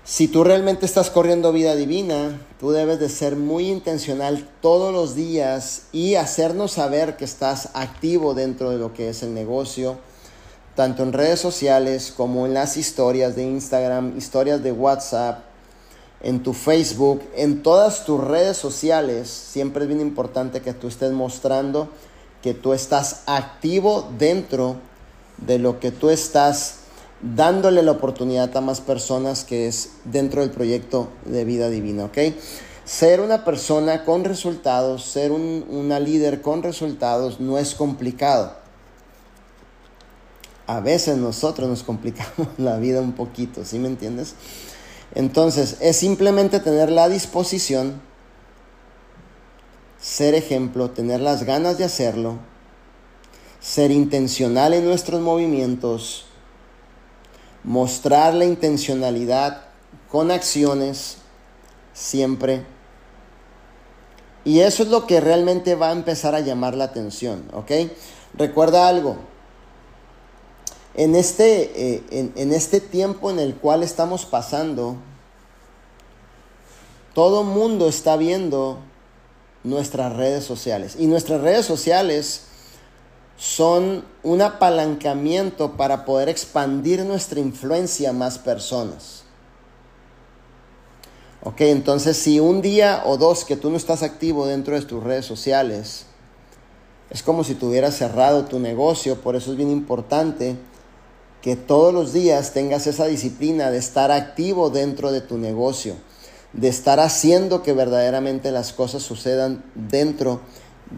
[0.03, 5.15] Si tú realmente estás corriendo vida divina, tú debes de ser muy intencional todos los
[5.15, 9.97] días y hacernos saber que estás activo dentro de lo que es el negocio,
[10.79, 15.43] tanto en redes sociales como en las historias de Instagram, historias de WhatsApp,
[16.21, 19.27] en tu Facebook, en todas tus redes sociales.
[19.27, 21.89] Siempre es bien importante que tú estés mostrando
[22.41, 24.77] que tú estás activo dentro
[25.45, 26.75] de lo que tú estás
[27.21, 32.17] dándole la oportunidad a más personas que es dentro del proyecto de vida divina, ¿ok?
[32.85, 38.68] Ser una persona con resultados, ser una líder con resultados no es complicado.
[40.69, 44.35] A veces nosotros nos complicamos la vida un poquito, ¿sí me entiendes?
[45.15, 47.99] Entonces, es simplemente tener la disposición,
[49.99, 52.37] ser ejemplo, tener las ganas de hacerlo,
[53.59, 56.27] ser intencional en nuestros movimientos,
[57.63, 59.63] mostrar la intencionalidad
[60.07, 61.17] con acciones,
[61.93, 62.63] siempre.
[64.45, 67.71] Y eso es lo que realmente va a empezar a llamar la atención, ¿ok?
[68.35, 69.17] Recuerda algo,
[70.95, 74.97] en este, eh, en, este tiempo en el cual estamos pasando,
[77.13, 78.79] todo mundo está viendo
[79.63, 80.95] nuestras redes sociales.
[80.97, 82.43] Y nuestras redes sociales
[83.37, 89.23] son un apalancamiento para poder expandir nuestra influencia a más personas.
[91.41, 95.01] Ok, entonces si un día o dos que tú no estás activo dentro de tus
[95.01, 96.05] redes sociales,
[97.09, 100.57] es como si tuvieras cerrado tu negocio, por eso es bien importante
[101.41, 105.95] que todos los días tengas esa disciplina de estar activo dentro de tu negocio,
[106.53, 110.41] de estar haciendo que verdaderamente las cosas sucedan dentro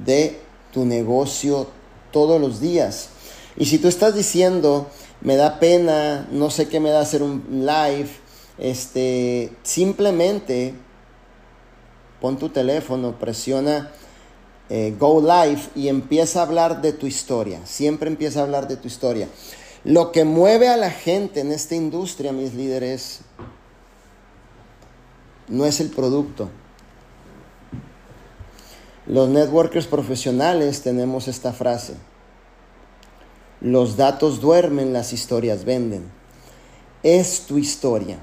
[0.05, 0.39] de
[0.71, 1.67] tu negocio
[2.11, 3.09] todos los días.
[3.57, 4.87] Y si tú estás diciendo,
[5.21, 8.09] me da pena, no sé qué me da hacer un live,
[8.57, 10.73] este, simplemente
[12.19, 13.91] pon tu teléfono, presiona
[14.69, 17.59] eh, Go Live y empieza a hablar de tu historia.
[17.65, 19.27] Siempre empieza a hablar de tu historia.
[19.83, 23.21] Lo que mueve a la gente en esta industria, mis líderes,
[25.47, 26.49] no es el producto.
[29.07, 31.95] Los networkers profesionales tenemos esta frase.
[33.59, 36.11] Los datos duermen, las historias venden.
[37.01, 38.19] Es tu historia.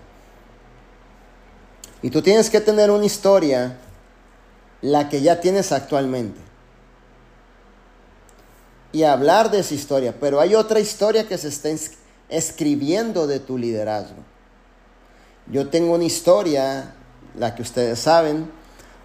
[2.03, 3.79] Y tú tienes que tener una historia,
[4.81, 6.48] la que ya tienes actualmente
[8.93, 11.69] y hablar de esa historia, pero hay otra historia que se está
[12.29, 14.23] escribiendo de tu liderazgo.
[15.51, 16.95] Yo tengo una historia,
[17.39, 18.51] la que ustedes saben,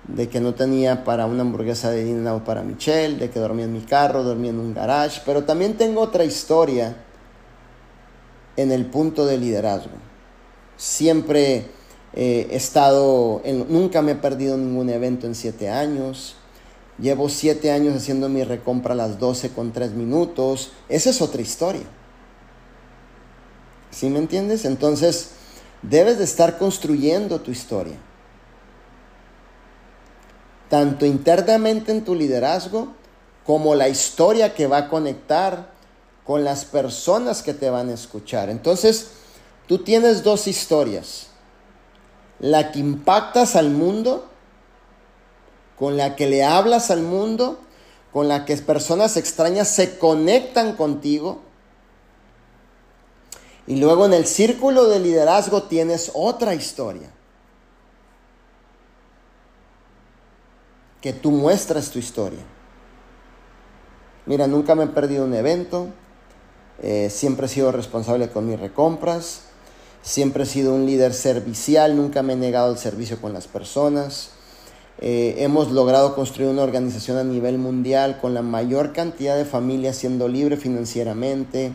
[0.07, 3.73] de que no tenía para una hamburguesa de dinero para Michelle, de que dormía en
[3.73, 6.95] mi carro, dormía en un garage, pero también tengo otra historia
[8.57, 9.97] en el punto de liderazgo.
[10.75, 11.67] Siempre
[12.13, 16.35] he estado, en, nunca me he perdido ningún evento en siete años.
[16.99, 20.71] Llevo siete años haciendo mi recompra a las 12 con 3 minutos.
[20.89, 21.83] Esa es otra historia.
[23.89, 24.65] ¿Sí me entiendes?
[24.65, 25.31] Entonces,
[25.81, 27.95] debes de estar construyendo tu historia.
[30.69, 32.93] Tanto internamente en tu liderazgo
[33.45, 35.73] como la historia que va a conectar
[36.25, 38.49] con las personas que te van a escuchar.
[38.49, 39.09] Entonces,
[39.67, 41.27] tú tienes dos historias.
[42.39, 44.29] La que impactas al mundo
[45.77, 47.59] con la que le hablas al mundo,
[48.11, 51.41] con la que personas extrañas se conectan contigo.
[53.65, 57.09] Y luego en el círculo de liderazgo tienes otra historia.
[61.01, 62.43] Que tú muestras tu historia.
[64.25, 65.87] Mira, nunca me he perdido un evento.
[66.81, 69.41] Eh, siempre he sido responsable con mis recompras.
[70.01, 71.95] Siempre he sido un líder servicial.
[71.95, 74.31] Nunca me he negado el servicio con las personas.
[74.99, 79.97] Eh, hemos logrado construir una organización a nivel mundial con la mayor cantidad de familias
[79.97, 81.73] siendo libre financieramente,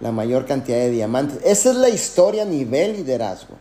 [0.00, 1.38] la mayor cantidad de diamantes.
[1.44, 3.56] Esa es la historia a nivel liderazgo.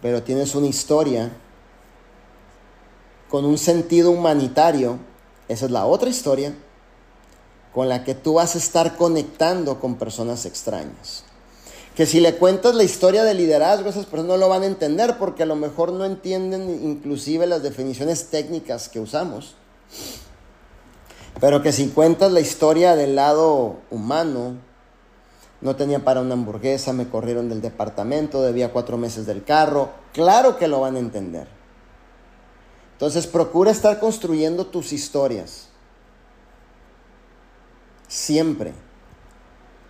[0.00, 1.30] Pero tienes una historia
[3.28, 4.98] con un sentido humanitario.
[5.48, 6.54] Esa es la otra historia
[7.74, 11.24] con la que tú vas a estar conectando con personas extrañas
[11.98, 15.18] que si le cuentas la historia del liderazgo, esas personas no lo van a entender
[15.18, 19.56] porque a lo mejor no entienden inclusive las definiciones técnicas que usamos.
[21.40, 24.58] Pero que si cuentas la historia del lado humano,
[25.60, 30.56] no tenía para una hamburguesa, me corrieron del departamento, debía cuatro meses del carro, claro
[30.56, 31.48] que lo van a entender.
[32.92, 35.66] Entonces procura estar construyendo tus historias.
[38.06, 38.72] Siempre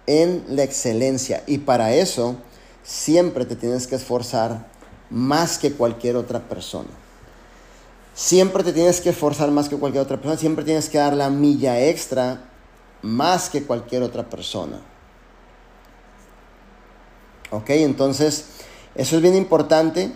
[0.08, 1.44] en la excelencia.
[1.46, 2.36] Y para eso
[2.82, 4.66] siempre te tienes que esforzar
[5.10, 6.88] más que cualquier otra persona.
[8.14, 10.40] Siempre te tienes que esforzar más que cualquier otra persona.
[10.40, 12.40] Siempre tienes que dar la milla extra
[13.02, 14.80] más que cualquier otra persona.
[17.50, 17.68] ¿Ok?
[17.70, 18.46] Entonces,
[18.94, 20.10] eso es bien importante.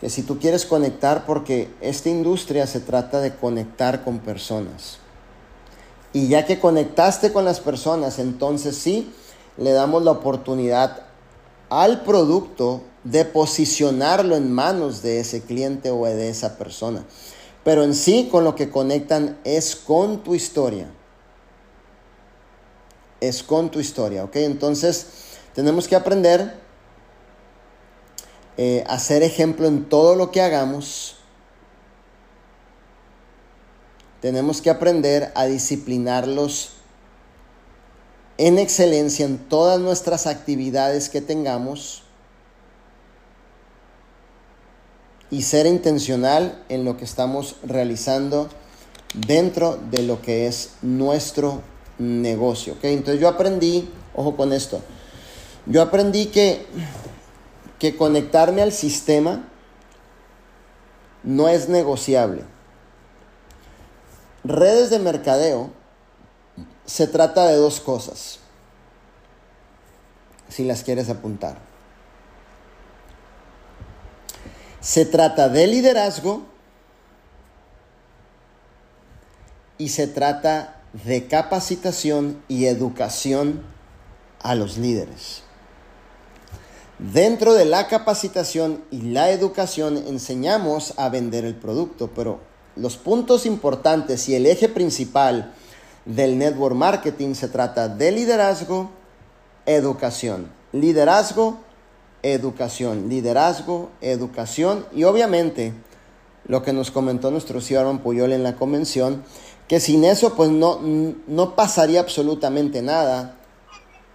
[0.00, 4.98] Que si tú quieres conectar, porque esta industria se trata de conectar con personas.
[6.12, 9.12] Y ya que conectaste con las personas, entonces sí,
[9.56, 11.02] le damos la oportunidad
[11.68, 17.04] al producto de posicionarlo en manos de ese cliente o de esa persona.
[17.64, 20.90] Pero en sí con lo que conectan es con tu historia.
[23.20, 24.36] Es con tu historia, ¿ok?
[24.36, 25.06] Entonces
[25.54, 26.54] tenemos que aprender
[28.56, 31.17] eh, a ser ejemplo en todo lo que hagamos
[34.20, 36.72] tenemos que aprender a disciplinarlos
[38.36, 42.04] en excelencia en todas nuestras actividades que tengamos
[45.30, 48.48] y ser intencional en lo que estamos realizando
[49.14, 51.62] dentro de lo que es nuestro
[51.98, 52.74] negocio.
[52.74, 52.94] ¿okay?
[52.94, 54.80] Entonces yo aprendí, ojo con esto,
[55.66, 56.64] yo aprendí que,
[57.78, 59.48] que conectarme al sistema
[61.22, 62.44] no es negociable.
[64.48, 65.70] Redes de mercadeo
[66.86, 68.38] se trata de dos cosas,
[70.48, 71.58] si las quieres apuntar.
[74.80, 76.46] Se trata de liderazgo
[79.76, 83.62] y se trata de capacitación y educación
[84.40, 85.42] a los líderes.
[86.98, 92.47] Dentro de la capacitación y la educación enseñamos a vender el producto, pero
[92.78, 95.52] los puntos importantes y el eje principal
[96.04, 98.90] del network marketing se trata de liderazgo,
[99.66, 100.48] educación.
[100.72, 101.58] Liderazgo,
[102.22, 103.08] educación.
[103.08, 104.86] Liderazgo, educación.
[104.92, 105.74] Y obviamente,
[106.46, 109.22] lo que nos comentó nuestro señor Puyol en la convención,
[109.68, 113.34] que sin eso pues no, no pasaría absolutamente nada.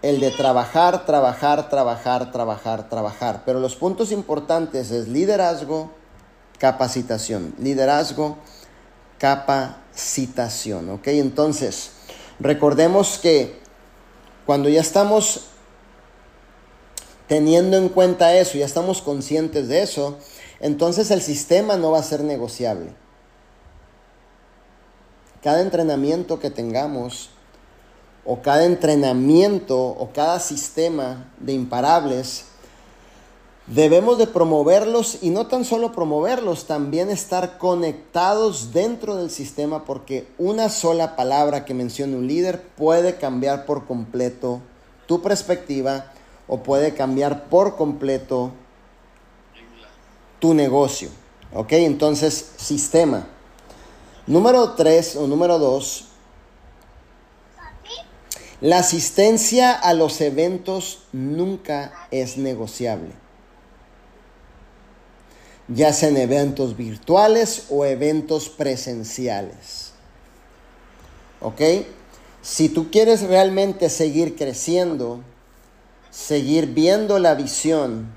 [0.02, 3.44] El de trabajar, trabajar, trabajar, trabajar, trabajar.
[3.46, 5.92] Pero los puntos importantes es liderazgo,
[6.64, 7.54] capacitación.
[7.60, 8.38] Liderazgo,
[9.18, 10.92] capacitación.
[10.92, 11.08] ¿Ok?
[11.08, 11.92] Entonces,
[12.40, 13.60] recordemos que
[14.46, 15.48] cuando ya estamos
[17.28, 20.18] teniendo en cuenta eso, ya estamos conscientes de eso,
[20.62, 22.92] entonces el sistema no va a ser negociable.
[25.42, 27.32] Cada entrenamiento que tengamos,
[28.24, 32.46] o cada entrenamiento, o cada sistema de imparables,
[33.68, 40.28] Debemos de promoverlos y no tan solo promoverlos, también estar conectados dentro del sistema porque
[40.38, 44.60] una sola palabra que mencione un líder puede cambiar por completo
[45.06, 46.12] tu perspectiva
[46.50, 48.52] o puede cambiar por completo
[50.40, 51.08] tu negocio.
[51.54, 51.72] ¿Ok?
[51.74, 53.28] Entonces, sistema.
[54.28, 56.10] Número tres o número dos,
[58.60, 63.23] la asistencia a los eventos nunca es negociable
[65.68, 69.92] ya sean eventos virtuales o eventos presenciales.
[71.40, 71.62] ¿Ok?
[72.42, 75.22] Si tú quieres realmente seguir creciendo,
[76.12, 78.14] seguir viendo la visión,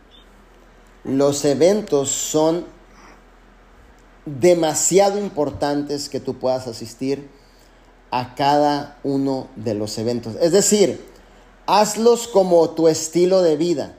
[1.04, 2.66] los eventos son
[4.24, 7.28] demasiado importantes que tú puedas asistir
[8.10, 10.34] a cada uno de los eventos.
[10.40, 11.04] Es decir,
[11.66, 13.96] hazlos como tu estilo de vida.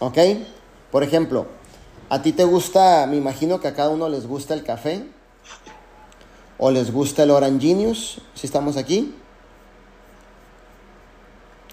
[0.00, 0.18] ¿Ok?
[0.92, 1.46] Por ejemplo,
[2.10, 5.06] a ti te gusta, me imagino que a cada uno les gusta el café
[6.58, 9.14] o les gusta el Oranginius, si estamos aquí.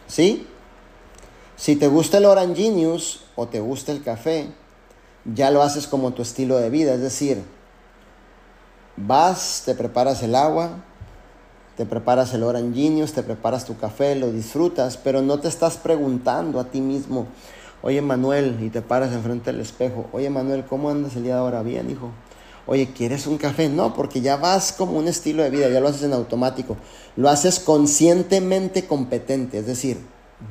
[0.07, 0.47] ¿Sí?
[1.57, 4.47] Si te gusta el Oranginius o te gusta el café,
[5.26, 7.43] ya lo haces como tu estilo de vida, es decir,
[8.95, 10.70] vas, te preparas el agua,
[11.76, 16.61] te preparas el Oranginius, te preparas tu café, lo disfrutas, pero no te estás preguntando
[16.61, 17.28] a ti mismo,
[17.82, 20.07] Oye Manuel, y te paras enfrente del espejo.
[20.11, 21.63] Oye Manuel, ¿cómo andas el día de ahora?
[21.63, 22.11] Bien, hijo.
[22.65, 23.69] Oye, ¿quieres un café?
[23.69, 26.75] No, porque ya vas como un estilo de vida, ya lo haces en automático.
[27.15, 29.97] Lo haces conscientemente competente, es decir,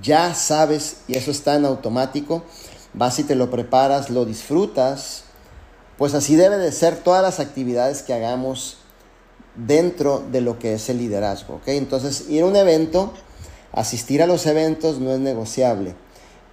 [0.03, 2.45] ya sabes y eso está en automático.
[2.95, 5.25] Vas y te lo preparas, lo disfrutas.
[5.99, 8.79] Pues así debe de ser todas las actividades que hagamos
[9.55, 11.57] dentro de lo que es el liderazgo.
[11.57, 11.69] ¿ok?
[11.69, 13.13] Entonces, ir a un evento,
[13.73, 15.95] asistir a los eventos no es negociable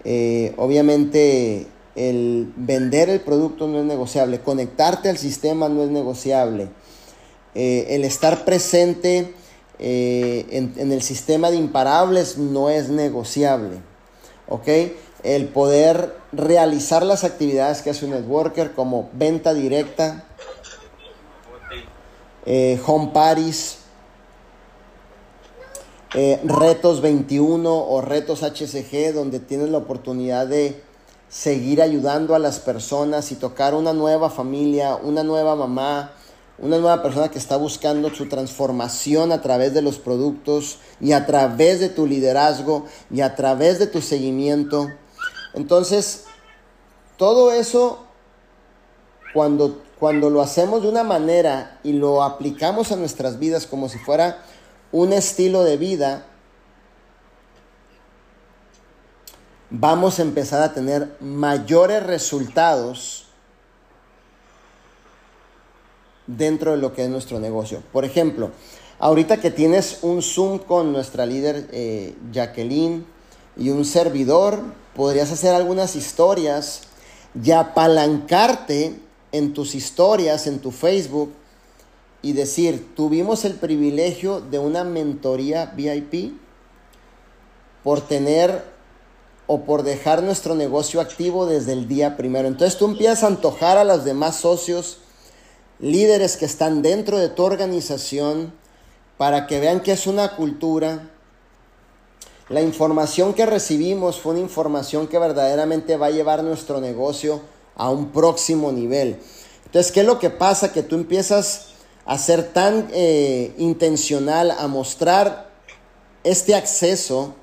[0.08, 6.70] eh, obviamente el vender el producto no es negociable, conectarte al sistema no es negociable,
[7.56, 9.34] eh, el estar presente
[9.80, 13.78] eh, en, el sistema de imparables no es negociable,
[14.47, 14.68] ¿ok?
[15.24, 20.24] El poder realizar las actividades que hace un networker como venta directa,
[22.86, 23.80] home parties,
[26.18, 30.82] eh, retos 21 o Retos HCG, donde tienes la oportunidad de
[31.28, 36.13] seguir ayudando a las personas y tocar una nueva familia, una nueva mamá,
[36.57, 41.26] una nueva persona que está buscando su transformación a través de los productos y a
[41.26, 44.89] través de tu liderazgo y a través de tu seguimiento.
[45.53, 46.24] Entonces,
[47.18, 48.05] todo eso,
[49.34, 53.97] cuando, cuando lo hacemos de una manera y lo aplicamos a nuestras vidas como si
[53.97, 54.45] fuera
[54.96, 56.26] un estilo de vida,
[59.70, 63.26] vamos a empezar a tener mayores resultados
[66.28, 67.84] dentro de lo que es nuestro negocio.
[67.91, 68.52] Por ejemplo,
[68.98, 73.06] ahorita que tienes un Zoom con nuestra líder eh, Jacqueline
[73.58, 74.62] y un servidor,
[74.96, 76.84] podrías hacer algunas historias
[77.43, 78.98] y apalancarte
[79.34, 81.34] en tus historias, en tu Facebook
[82.26, 86.34] y decir, tuvimos el privilegio de una mentoría VIP
[87.84, 88.63] por tener
[89.45, 92.47] o por dejar nuestro negocio activo desde el día primero.
[92.47, 94.97] Entonces tú empiezas a antojar a los demás socios,
[95.78, 98.51] líderes que están dentro de tu organización,
[99.17, 101.11] para que vean que es una cultura.
[102.49, 107.41] La información que recibimos fue una información que verdaderamente va a llevar nuestro negocio
[107.76, 109.19] a un próximo nivel.
[109.65, 110.73] Entonces, ¿qué es lo que pasa?
[110.73, 111.74] Que tú empiezas
[112.06, 115.49] a ser tan eh, intencional, a mostrar
[116.24, 117.36] este acceso,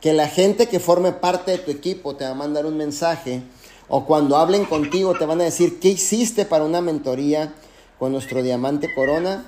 [0.00, 3.42] que la gente que forme parte de tu equipo te va a mandar un mensaje
[3.88, 7.54] o cuando hablen contigo te van a decir, ¿qué hiciste para una mentoría
[7.98, 9.44] con nuestro diamante corona?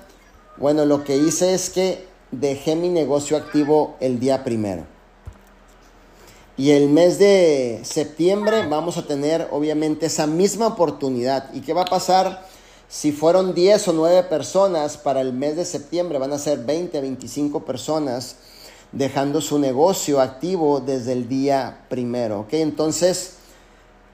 [0.57, 4.85] Bueno, lo que hice es que dejé mi negocio activo el día primero.
[6.57, 11.53] Y el mes de septiembre vamos a tener obviamente esa misma oportunidad.
[11.55, 12.47] ¿Y qué va a pasar?
[12.91, 17.01] Si fueron 10 o 9 personas para el mes de septiembre, van a ser 20,
[17.01, 18.37] 25 personas
[18.91, 22.41] dejando su negocio activo desde el día primero.
[22.41, 22.55] ¿ok?
[22.55, 23.37] Entonces,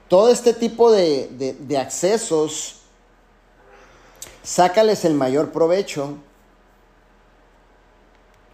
[0.09, 2.81] todo este tipo de, de accesos,
[4.43, 6.19] sácales el mayor provecho,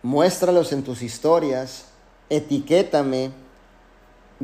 [0.03, 1.87] muéstralos en tus historias,
[2.31, 3.33] etiquétame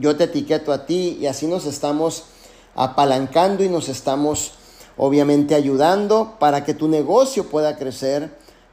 [0.00, 2.24] yo te etiqueto a ti y así nos estamos
[2.74, 4.52] apalancando y nos estamos
[4.98, 8.30] obviamente ayudando para que tu negocio pueda crecer,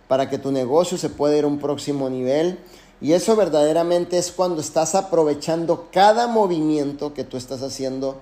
[0.08, 2.60] para que tu negocio se pueda ir a un próximo nivel.
[3.00, 8.22] Y eso verdaderamente es cuando estás aprovechando cada movimiento que tú estás haciendo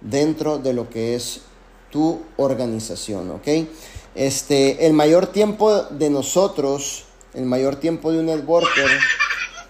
[0.00, 1.40] dentro de lo que es
[1.90, 3.66] tu organización, ¿ok?
[4.14, 8.90] Este, el mayor tiempo de nosotros, el mayor tiempo de un networker,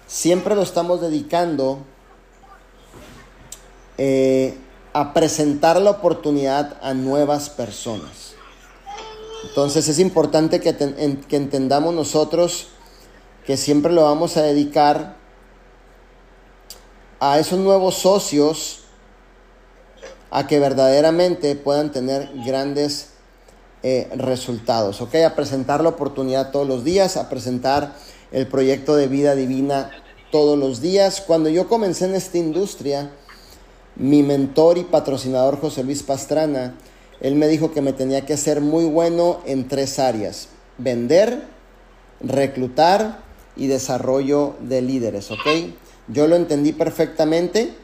[0.07, 1.79] siempre lo estamos dedicando
[3.99, 4.57] eh,
[4.93, 8.35] a presentar la oportunidad a nuevas personas.
[9.49, 10.75] Entonces es importante que,
[11.29, 12.69] que entendamos nosotros
[13.47, 15.17] que siempre lo vamos a dedicar
[17.19, 18.81] a esos nuevos socios
[20.31, 23.11] a que verdaderamente puedan tener grandes
[23.83, 25.17] eh, resultados, ¿ok?
[25.27, 27.95] A presentar la oportunidad todos los días, a presentar
[28.31, 29.91] el proyecto de vida divina
[30.31, 31.21] todos los días.
[31.21, 33.11] Cuando yo comencé en esta industria,
[33.97, 36.75] mi mentor y patrocinador José Luis Pastrana,
[37.21, 41.43] él me dijo que me tenía que ser muy bueno en tres áreas, vender,
[42.21, 43.21] reclutar
[43.57, 45.47] y desarrollo de líderes, ¿ok?
[46.09, 47.75] Yo lo entendí perfectamente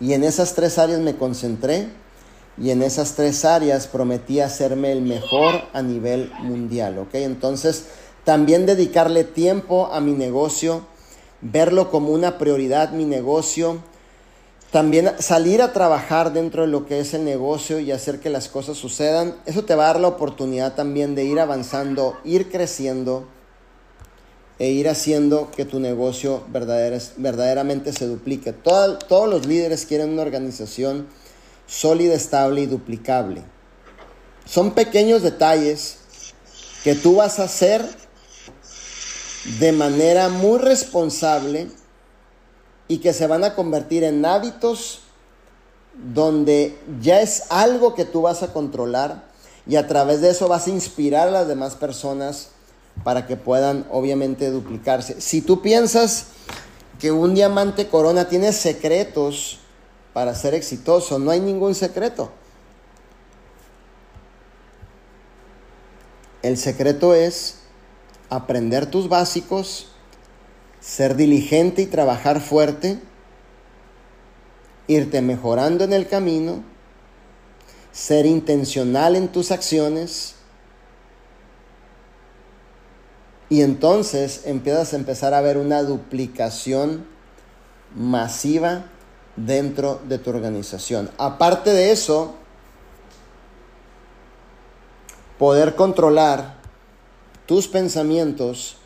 [0.00, 1.88] y en esas tres áreas me concentré
[2.60, 7.14] y en esas tres áreas prometí hacerme el mejor a nivel mundial, ¿ok?
[7.14, 7.86] Entonces,
[8.24, 10.86] también dedicarle tiempo a mi negocio,
[11.44, 13.78] verlo como una prioridad mi negocio,
[14.72, 18.48] también salir a trabajar dentro de lo que es el negocio y hacer que las
[18.48, 23.28] cosas sucedan, eso te va a dar la oportunidad también de ir avanzando, ir creciendo
[24.58, 28.52] e ir haciendo que tu negocio verdaderamente se duplique.
[28.52, 31.06] todos los líderes quieren una organización
[31.66, 33.42] sólida, estable y duplicable.
[34.46, 35.98] Son pequeños detalles
[36.82, 37.84] que tú vas a hacer
[39.44, 41.68] de manera muy responsable
[42.88, 45.00] y que se van a convertir en hábitos
[45.94, 49.24] donde ya es algo que tú vas a controlar
[49.66, 52.48] y a través de eso vas a inspirar a las demás personas
[53.02, 55.20] para que puedan obviamente duplicarse.
[55.20, 56.26] Si tú piensas
[56.98, 59.58] que un diamante corona tiene secretos
[60.12, 62.30] para ser exitoso, no hay ningún secreto.
[66.42, 67.63] El secreto es
[68.34, 69.88] aprender tus básicos,
[70.80, 72.98] ser diligente y trabajar fuerte,
[74.86, 76.62] irte mejorando en el camino,
[77.92, 80.34] ser intencional en tus acciones
[83.48, 87.06] y entonces empiezas a empezar a ver una duplicación
[87.94, 88.86] masiva
[89.36, 91.10] dentro de tu organización.
[91.18, 92.34] Aparte de eso,
[95.38, 96.63] poder controlar
[97.46, 98.76] tus pensamientos,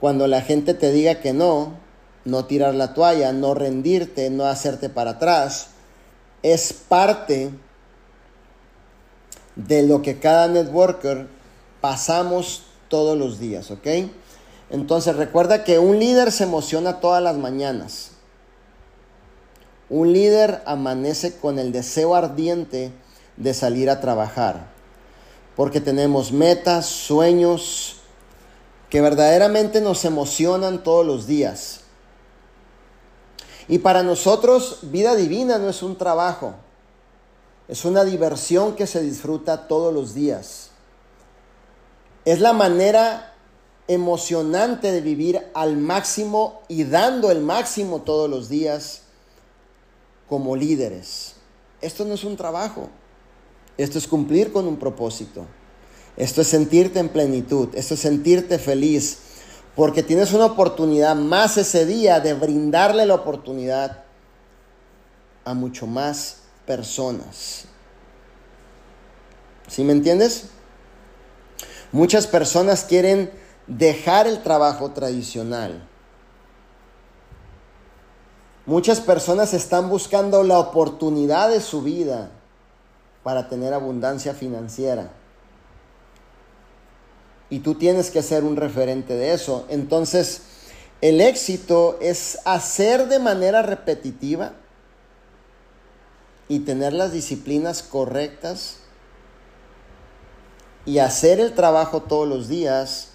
[0.00, 1.78] cuando la gente te diga que no,
[2.24, 5.68] no tirar la toalla, no rendirte, no hacerte para atrás,
[6.42, 7.50] es parte
[9.56, 11.28] de lo que cada networker
[11.80, 13.86] pasamos todos los días, ¿ok?
[14.70, 18.10] Entonces recuerda que un líder se emociona todas las mañanas.
[19.88, 22.92] Un líder amanece con el deseo ardiente
[23.36, 24.75] de salir a trabajar
[25.56, 27.96] porque tenemos metas, sueños
[28.90, 31.80] que verdaderamente nos emocionan todos los días.
[33.66, 36.54] Y para nosotros vida divina no es un trabajo,
[37.68, 40.70] es una diversión que se disfruta todos los días.
[42.24, 43.34] Es la manera
[43.88, 49.02] emocionante de vivir al máximo y dando el máximo todos los días
[50.28, 51.34] como líderes.
[51.80, 52.88] Esto no es un trabajo,
[53.78, 55.46] esto es cumplir con un propósito,
[56.16, 59.18] esto es sentirte en plenitud, esto es sentirte feliz,
[59.74, 64.04] porque tienes una oportunidad más ese día de brindarle la oportunidad
[65.44, 67.66] a mucho más personas.
[69.68, 70.48] ¿Sí me entiendes?
[71.92, 73.30] Muchas personas quieren
[73.66, 75.86] dejar el trabajo tradicional.
[78.64, 82.30] Muchas personas están buscando la oportunidad de su vida
[83.26, 85.10] para tener abundancia financiera.
[87.50, 89.66] Y tú tienes que ser un referente de eso.
[89.68, 90.42] Entonces,
[91.00, 94.52] el éxito es hacer de manera repetitiva
[96.46, 98.76] y tener las disciplinas correctas
[100.84, 103.08] y hacer el trabajo todos los días.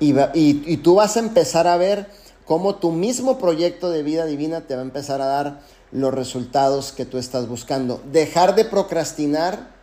[0.00, 2.08] Y, y, tú vas a empezar a ver
[2.44, 6.92] cómo tu mismo proyecto de vida divina te va a empezar a dar los resultados
[6.92, 8.02] que tú estás buscando.
[8.10, 9.76] Dejar de procrastinar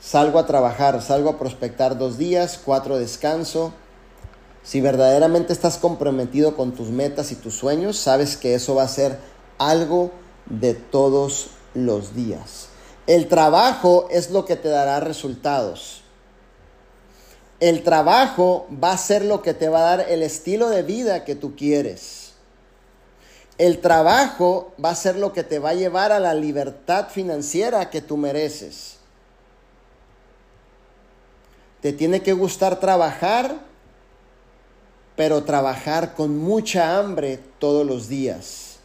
[0.00, 3.72] Salgo a trabajar, salgo a prospectar dos días, cuatro descanso.
[4.62, 8.88] Si verdaderamente estás comprometido con tus metas y tus sueños, sabes que eso va a
[8.88, 9.18] ser
[9.58, 10.10] algo
[10.46, 12.68] de todos los días.
[13.06, 16.02] El trabajo es lo que te dará resultados.
[17.58, 21.24] El trabajo va a ser lo que te va a dar el estilo de vida
[21.24, 22.25] que tú quieres.
[23.58, 27.88] El trabajo va a ser lo que te va a llevar a la libertad financiera
[27.88, 28.96] que tú mereces.
[31.80, 33.56] Te tiene que gustar trabajar,
[35.14, 38.76] pero trabajar con mucha hambre todos los días.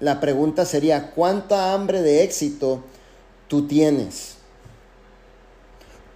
[0.00, 2.82] La pregunta sería, ¿cuánta hambre de éxito
[3.46, 4.36] tú tienes?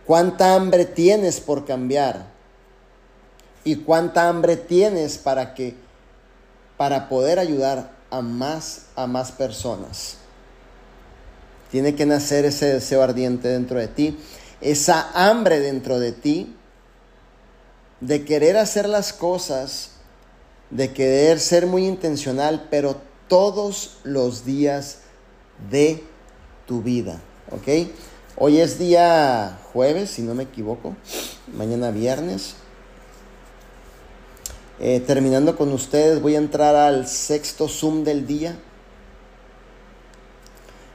[0.04, 2.26] ¿Cuánta hambre tienes por cambiar?
[3.62, 5.76] ¿Y cuánta hambre tienes para que
[6.78, 10.16] para poder ayudar a más a más personas?
[11.70, 14.18] Tiene que nacer ese deseo ardiente dentro de ti
[14.60, 16.54] esa hambre dentro de ti
[18.00, 19.90] de querer hacer las cosas,
[20.70, 22.96] de querer ser muy intencional, pero
[23.28, 24.98] todos los días
[25.70, 26.04] de
[26.66, 27.20] tu vida,
[27.50, 27.88] ¿ok?
[28.36, 30.94] Hoy es día jueves, si no me equivoco,
[31.52, 32.54] mañana viernes.
[34.80, 38.56] Eh, terminando con ustedes, voy a entrar al sexto Zoom del día.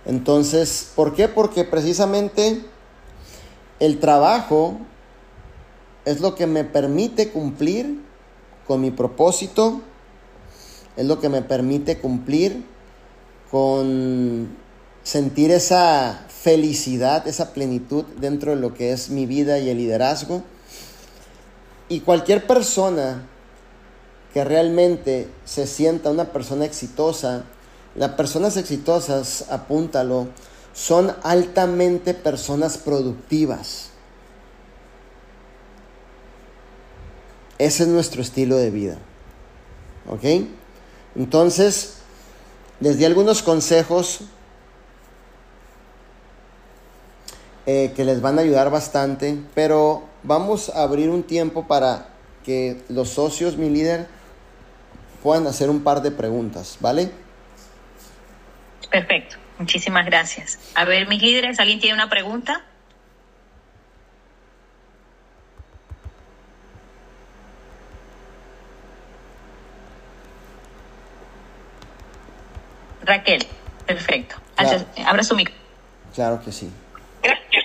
[0.06, 1.28] Entonces, ¿por qué?
[1.28, 2.64] Porque precisamente
[3.82, 4.78] el trabajo
[6.06, 8.02] es lo que me permite cumplir
[8.66, 9.82] con mi propósito,
[10.96, 12.64] es lo que me permite cumplir
[13.52, 14.56] con
[15.04, 20.42] sentir esa felicidad, esa plenitud dentro de lo que es mi vida y el liderazgo.
[21.90, 23.28] Y cualquier persona
[24.34, 27.44] que realmente se sienta una persona exitosa,
[27.96, 30.28] las personas exitosas, apúntalo,
[30.74, 33.90] son altamente personas productivas.
[37.60, 38.98] Ese es nuestro estilo de vida.
[40.10, 40.48] ¿Ok?
[41.16, 41.98] Entonces,
[42.80, 44.22] les di algunos consejos
[47.68, 52.10] eh, que les van a ayudar bastante, pero vamos a abrir un tiempo para
[52.44, 54.08] que los socios, mi líder,
[55.24, 57.10] puedan hacer un par de preguntas, ¿vale?
[58.92, 59.38] Perfecto.
[59.58, 60.60] Muchísimas gracias.
[60.76, 62.62] A ver, mis líderes, ¿alguien tiene una pregunta?
[73.06, 73.46] Raquel,
[73.86, 74.36] perfecto.
[75.06, 75.64] Abra su micrófono.
[76.14, 76.70] Claro que sí.
[77.22, 77.63] Gracias.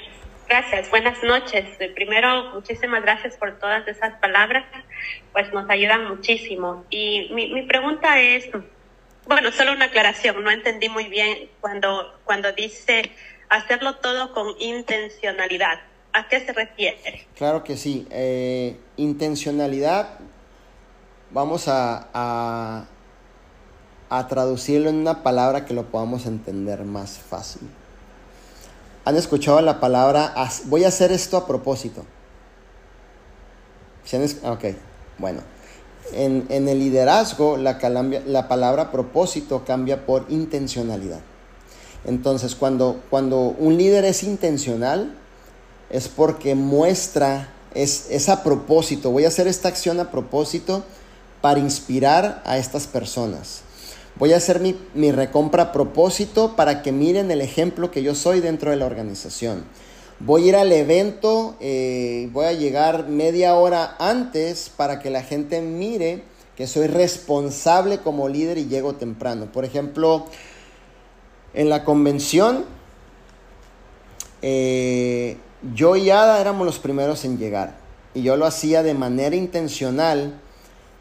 [0.49, 1.67] Gracias, buenas noches.
[1.95, 4.65] Primero, muchísimas gracias por todas esas palabras,
[5.33, 6.87] pues nos ayudan muchísimo.
[6.89, 8.49] Y mi, mi pregunta es,
[9.27, 13.11] bueno, solo una aclaración, no entendí muy bien cuando, cuando dice
[13.51, 15.81] hacerlo todo con intencionalidad.
[16.15, 17.27] ¿A qué se refiere?
[17.37, 18.07] Claro que sí.
[18.11, 20.19] Eh, intencionalidad,
[21.31, 22.87] vamos a, a,
[24.09, 27.69] a, traducirlo en una palabra que lo podamos entender más fácil.
[29.05, 30.35] ¿Han escuchado la palabra,
[30.67, 32.05] voy a hacer esto a propósito?
[34.43, 34.65] Ok,
[35.19, 35.41] bueno.
[36.13, 37.79] En, el liderazgo la,
[38.27, 41.21] la, palabra propósito cambia por intencionalidad.
[42.07, 45.15] Entonces, cuando, cuando un líder es intencional,
[45.91, 50.85] es porque muestra es, es a propósito, voy a hacer esta acción a propósito
[51.41, 53.63] para inspirar a estas personas.
[54.19, 58.17] Voy a hacer mi, mi, recompra a propósito para que miren el ejemplo que yo
[58.17, 59.65] soy dentro de la organización.
[60.21, 65.23] Voy a ir al evento, eh, voy a llegar media hora antes para que la
[65.23, 66.25] gente mire
[66.57, 69.53] que soy responsable como líder y llego temprano.
[69.53, 70.27] Por ejemplo,
[71.55, 72.65] en la convención,
[74.43, 75.37] eh,
[75.73, 77.79] yo y Ada éramos los primeros en llegar.
[78.15, 80.41] Y yo lo hacía de manera intencional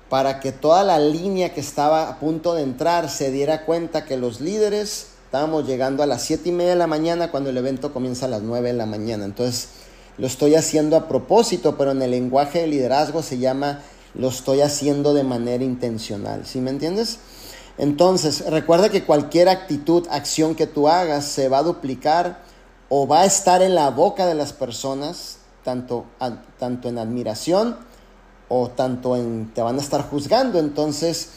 [0.10, 4.18] para que toda la línea que estaba a punto de entrar se diera cuenta que
[4.18, 7.91] los líderes estábamos llegando a las 7 y media de la mañana cuando el evento
[7.91, 9.26] comienza a las 9 de la mañana.
[9.26, 9.70] Entonces
[10.18, 13.82] lo estoy haciendo a propósito, pero en el lenguaje de liderazgo se llama
[14.16, 16.45] lo estoy haciendo de manera intencional.
[16.45, 17.20] ¿Sí me entiendes?
[17.78, 22.39] Entonces, recuerda que cualquier actitud, acción que tú hagas se va a duplicar
[22.89, 26.05] o va a estar en la boca de las personas, tanto,
[26.58, 27.78] tanto en admiración
[28.49, 30.59] o tanto en te van a estar juzgando.
[30.59, 31.29] Entonces,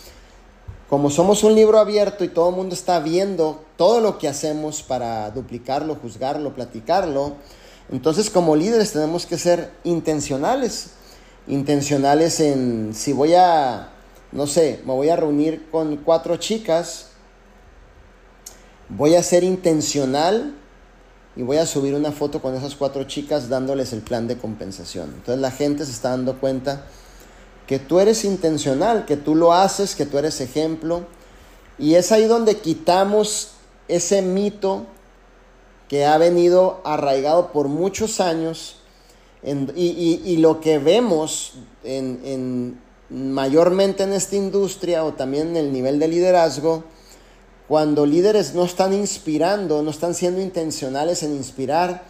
[0.88, 4.82] como somos un libro abierto y todo el mundo está viendo todo lo que hacemos
[4.82, 7.34] para duplicarlo, juzgarlo, platicarlo,
[7.90, 10.90] entonces como líderes tenemos que ser intencionales.
[11.46, 13.90] Intencionales en si voy a,
[14.32, 17.06] no sé, me voy a reunir con cuatro chicas,
[18.88, 20.54] voy a ser intencional
[21.34, 25.12] y voy a subir una foto con esas cuatro chicas dándoles el plan de compensación.
[25.14, 26.84] Entonces la gente se está dando cuenta
[27.70, 31.04] que tú eres intencional, que tú lo haces, que tú eres ejemplo.
[31.78, 33.52] Y es ahí donde quitamos
[33.86, 34.86] ese mito
[35.88, 38.78] que ha venido arraigado por muchos años
[39.44, 41.52] y, lo que vemos
[41.84, 46.82] en, mayormente en esta industria o también en el nivel de liderazgo,
[47.68, 52.02] cuando líderes no están inspirando, no están siendo intencionales en inspirar,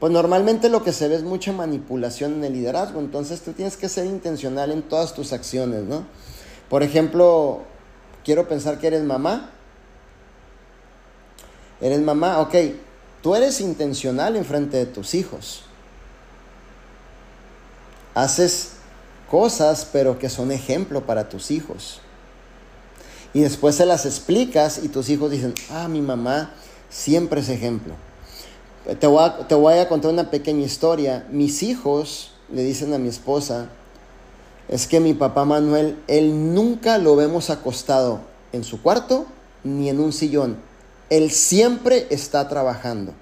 [0.00, 3.76] pues normalmente lo que se ve es mucha manipulación en el liderazgo, entonces tú tienes
[3.76, 6.04] que ser intencional en todas tus acciones, ¿no?
[6.68, 7.62] Por ejemplo,
[8.24, 9.50] quiero pensar que eres mamá.
[11.80, 12.54] Eres mamá, ok,
[13.22, 15.62] tú eres intencional en frente de tus hijos.
[18.14, 18.72] Haces
[19.30, 22.00] cosas, pero que son ejemplo para tus hijos.
[23.34, 26.52] Y después se las explicas y tus hijos dicen, ah, mi mamá
[26.88, 27.94] siempre es ejemplo.
[28.96, 31.26] Te voy, a, contar una pequeña historia.
[31.30, 33.68] Mis hijos le dicen a mi esposa,
[34.66, 38.20] es que mi papá Manuel, él nunca lo vemos acostado
[38.52, 39.26] en su cuarto
[39.62, 40.56] ni en un sillón.
[41.10, 43.12] Él siempre está trabajando.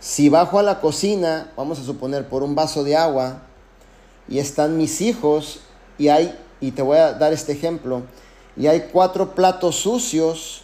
[0.00, 3.42] Si bajo a la cocina, vamos a suponer por un vaso de agua,
[4.28, 5.60] y están mis hijos,
[5.98, 8.02] y hay, y te voy a dar este ejemplo,
[8.56, 10.61] y hay cuatro platos sucios,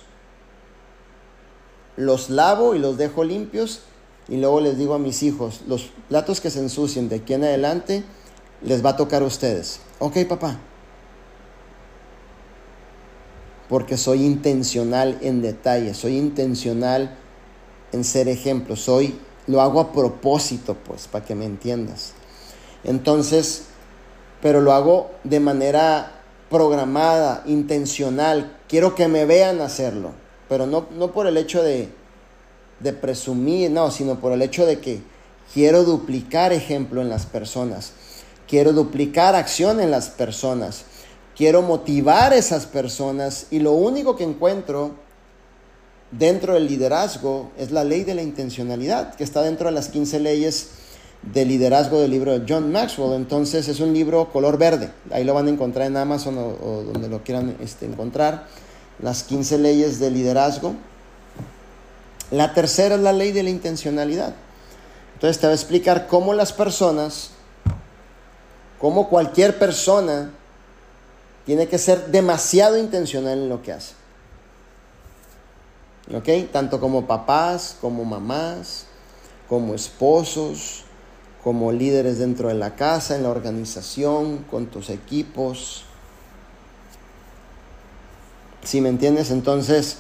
[1.99, 3.80] los lavo y los dejo limpios
[4.28, 7.42] y luego les digo a mis hijos, los platos que se ensucien de aquí en
[7.42, 8.05] adelante
[8.62, 9.80] les va a tocar a ustedes.
[9.99, 10.59] Ok, papá.
[13.68, 17.16] Porque soy intencional en detalle, soy intencional
[17.90, 19.18] en ser ejemplo, soy
[19.49, 22.12] lo hago a propósito, pues, para que me entiendas.
[22.84, 23.64] Entonces,
[24.40, 31.12] pero lo hago de manera programada, intencional, quiero que me vean hacerlo pero no, no
[31.12, 31.88] por el hecho de,
[32.80, 35.01] de presumir, no, sino por el hecho de que
[35.53, 37.92] quiero duplicar ejemplo en las personas,
[38.46, 40.84] quiero duplicar acción en las personas,
[41.36, 44.92] quiero motivar esas personas y lo único que encuentro
[46.11, 50.20] dentro del liderazgo es la ley de la intencionalidad, que está dentro de las 15
[50.20, 50.70] leyes
[51.22, 53.14] de liderazgo del libro de John Maxwell.
[53.14, 57.09] Entonces es un libro color verde, ahí lo van a encontrar en Amazon o, donde
[57.09, 58.46] lo quieran este, encontrar
[59.01, 60.74] las 15 leyes de liderazgo.
[62.30, 64.34] La tercera es la ley de la intencionalidad.
[65.14, 67.30] Entonces te voy a explicar cómo las personas,
[68.78, 70.30] cómo cualquier persona
[71.44, 73.94] tiene que ser demasiado intencional en lo que hace.
[76.14, 76.51] ¿Ok?
[76.53, 78.86] Tanto como papás, como mamás,
[79.49, 80.84] como esposos,
[81.42, 85.84] como líderes dentro de la casa, en la organización, con tus equipos,
[88.68, 89.30] si me entiendes?
[89.30, 89.96] Entonces,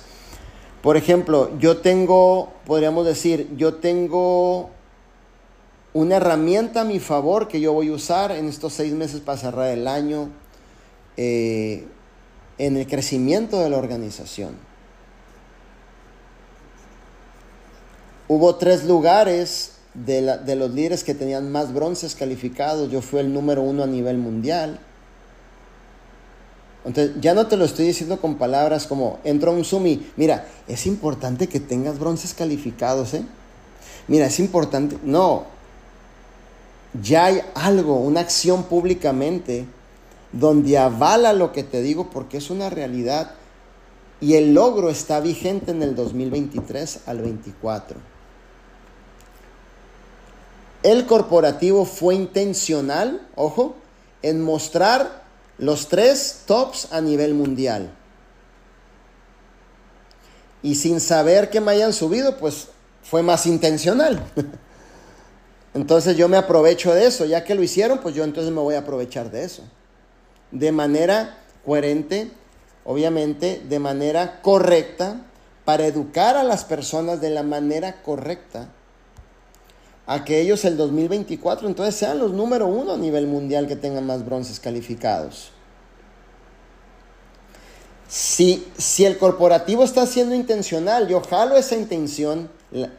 [0.82, 4.68] por ejemplo, yo tengo, podríamos decir, yo tengo
[5.94, 9.38] una herramienta a mi favor que yo voy a usar en estos seis meses para
[9.38, 10.28] cerrar el año
[11.16, 11.86] eh,
[12.58, 14.54] en el crecimiento de la organización.
[18.28, 22.90] Hubo tres lugares de, de los líderes que tenían más bronces calificados.
[22.90, 24.78] Yo fui el número uno a nivel mundial.
[26.88, 30.10] Entonces, ya no te lo estoy diciendo con palabras como entro a un Zoom y,
[30.16, 33.26] mira, es importante que tengas bronces calificados, ¿eh?
[34.06, 34.96] Mira, es importante.
[35.04, 35.44] No,
[37.02, 39.66] ya hay algo, una acción públicamente
[40.32, 43.32] donde avala lo que te digo porque es una realidad
[44.22, 47.98] y el logro está vigente en el 2023 al 24.
[50.84, 53.76] El corporativo fue intencional, ojo,
[54.22, 55.27] en mostrar
[55.58, 57.90] los tres tops a nivel mundial.
[60.62, 62.68] Y sin saber que me hayan subido, pues
[63.02, 64.24] fue más intencional.
[65.74, 68.74] Entonces yo me aprovecho de eso, ya que lo hicieron, pues yo entonces me voy
[68.74, 69.62] a aprovechar de eso.
[70.50, 72.32] De manera coherente,
[72.84, 75.20] obviamente, de manera correcta,
[75.64, 78.70] para educar a las personas de la manera correcta,
[80.08, 84.06] a que ellos el 2024 entonces sean los número uno a nivel mundial que tengan
[84.06, 85.50] más bronces calificados.
[88.08, 92.90] Si, si el corporativo está siendo intencional, yo jalo esa intención, la,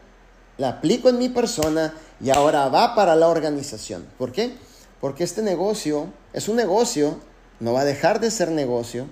[0.60, 4.06] la aplico en mi persona y ahora va para la organización.
[4.20, 4.54] ¿Por qué?
[5.02, 7.18] Porque este negocio es un negocio,
[7.60, 9.08] no va a dejar de ser negocio,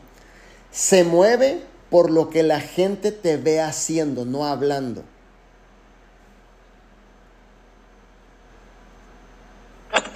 [0.70, 5.04] se mueve por lo que la gente te ve haciendo, no hablando.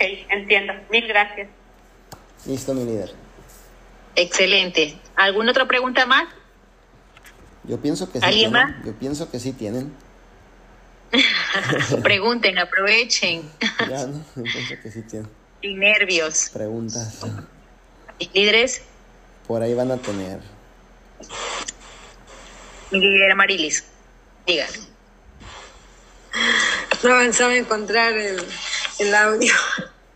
[0.02, 0.74] Ok, entiendo.
[0.90, 1.48] Mil gracias.
[2.46, 3.14] Listo, mi líder.
[4.16, 4.98] Excelente.
[5.16, 6.28] ¿Alguna otra pregunta más?
[7.64, 8.26] Yo pienso que sí.
[8.26, 8.76] ¿Alguien tienen.
[8.78, 8.86] más?
[8.86, 9.94] Yo pienso que sí tienen.
[12.04, 13.44] Pregunten, aprovechen.
[13.90, 14.24] Ya, ¿no?
[14.36, 15.30] Yo pienso que sí tienen.
[15.62, 16.50] Sin nervios.
[16.52, 17.20] Preguntas.
[18.18, 18.82] ¿Y líderes?
[19.48, 20.40] Por ahí van a tener.
[22.90, 23.84] Mi líder Marilis.
[24.48, 24.66] Diga.
[27.04, 28.44] No avanzaba a encontrar el,
[29.02, 29.54] el audio.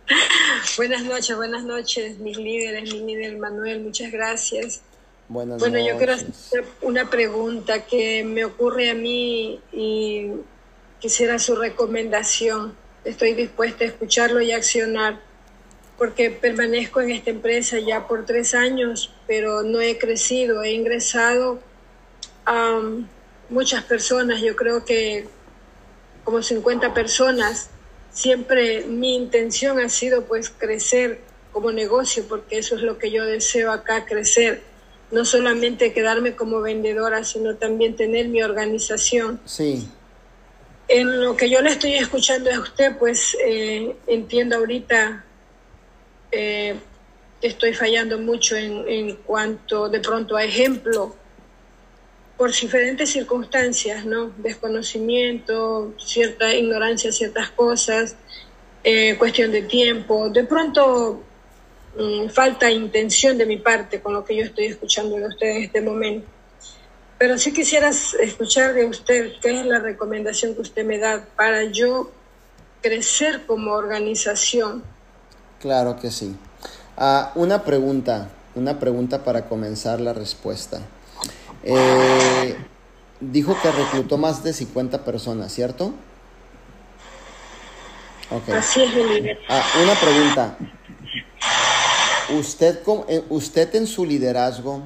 [0.77, 4.81] buenas noches, buenas noches, mis líderes, mi líder Manuel, muchas gracias.
[5.27, 5.91] Buenas Bueno, noches.
[5.91, 10.33] yo quiero hacer una pregunta que me ocurre a mí y
[10.99, 12.75] quisiera su recomendación.
[13.03, 15.19] Estoy dispuesta a escucharlo y accionar
[15.97, 21.59] porque permanezco en esta empresa ya por tres años, pero no he crecido, he ingresado
[22.45, 22.81] a
[23.49, 25.27] muchas personas, yo creo que
[26.23, 27.71] como 50 personas.
[28.15, 31.19] Siempre mi intención ha sido pues crecer
[31.51, 34.61] como negocio, porque eso es lo que yo deseo acá, crecer.
[35.11, 39.41] No solamente quedarme como vendedora, sino también tener mi organización.
[39.43, 39.87] Sí,
[40.87, 45.25] En lo que yo le estoy escuchando a usted, pues eh, entiendo ahorita
[46.31, 46.75] eh,
[47.41, 51.15] que estoy fallando mucho en, en cuanto de pronto a ejemplo
[52.37, 54.31] por diferentes circunstancias, ¿no?
[54.37, 58.15] Desconocimiento, cierta ignorancia, ciertas cosas,
[58.83, 61.23] eh, cuestión de tiempo, de pronto
[61.97, 65.63] mm, falta intención de mi parte con lo que yo estoy escuchando de usted en
[65.63, 66.27] este momento.
[67.17, 71.63] Pero sí quisiera escuchar de usted qué es la recomendación que usted me da para
[71.63, 72.11] yo
[72.81, 74.83] crecer como organización.
[75.61, 76.35] claro que sí.
[76.97, 80.81] Ah, una pregunta, una pregunta para comenzar la respuesta.
[81.65, 82.55] Eh,
[83.19, 85.93] dijo que reclutó más de 50 personas, ¿cierto?
[88.53, 89.39] Así es líder.
[89.49, 90.57] Ah, una pregunta.
[92.37, 94.81] ¿Usted, eh, ¿Usted en su liderazgo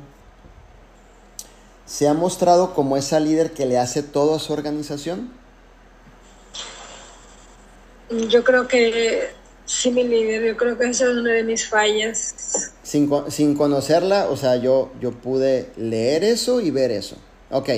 [1.86, 5.32] se ha mostrado como esa líder que le hace todo a su organización?
[8.10, 9.30] Yo creo que
[9.70, 12.74] sí, mi líder, yo creo que esa es una de mis fallas.
[12.82, 17.18] Sin, sin conocerla, o sea, yo, yo pude leer eso y ver eso.
[17.52, 17.70] Ok.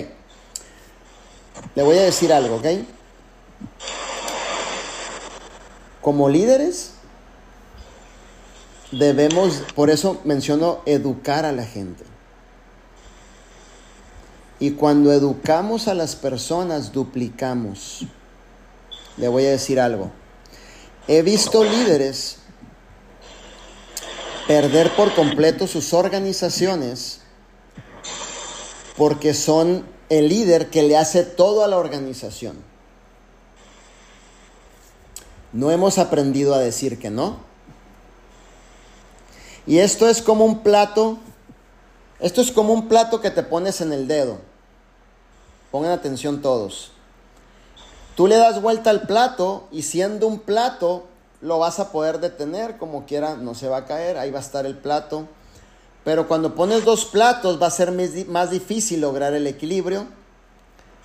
[1.76, 2.66] Le voy a decir algo, ¿ok?
[6.02, 6.94] Como líderes,
[8.92, 12.06] debemos, por eso menciono educar a la gente.
[14.60, 18.06] Y cuando educamos a las personas, duplicamos.
[19.18, 20.12] Le voy a decir algo.
[21.08, 22.38] He visto líderes
[24.48, 27.22] perder por completo sus organizaciones
[28.98, 32.58] porque son el líder que le hace todo a la organización.
[35.54, 37.40] No hemos aprendido a decir que no.
[39.66, 41.18] Y esto es como un plato,
[42.20, 44.40] esto es como un plato que te pones en el dedo.
[45.72, 46.91] Pongan atención todos.
[48.16, 51.06] Tú le das vuelta al plato y siendo un plato
[51.42, 54.44] lo vas a poder detener como quiera, no se va a caer, ahí va a
[54.44, 55.28] estar el plato.
[56.04, 60.08] Pero cuando pones dos platos va a ser más di- más difícil lograr el equilibrio.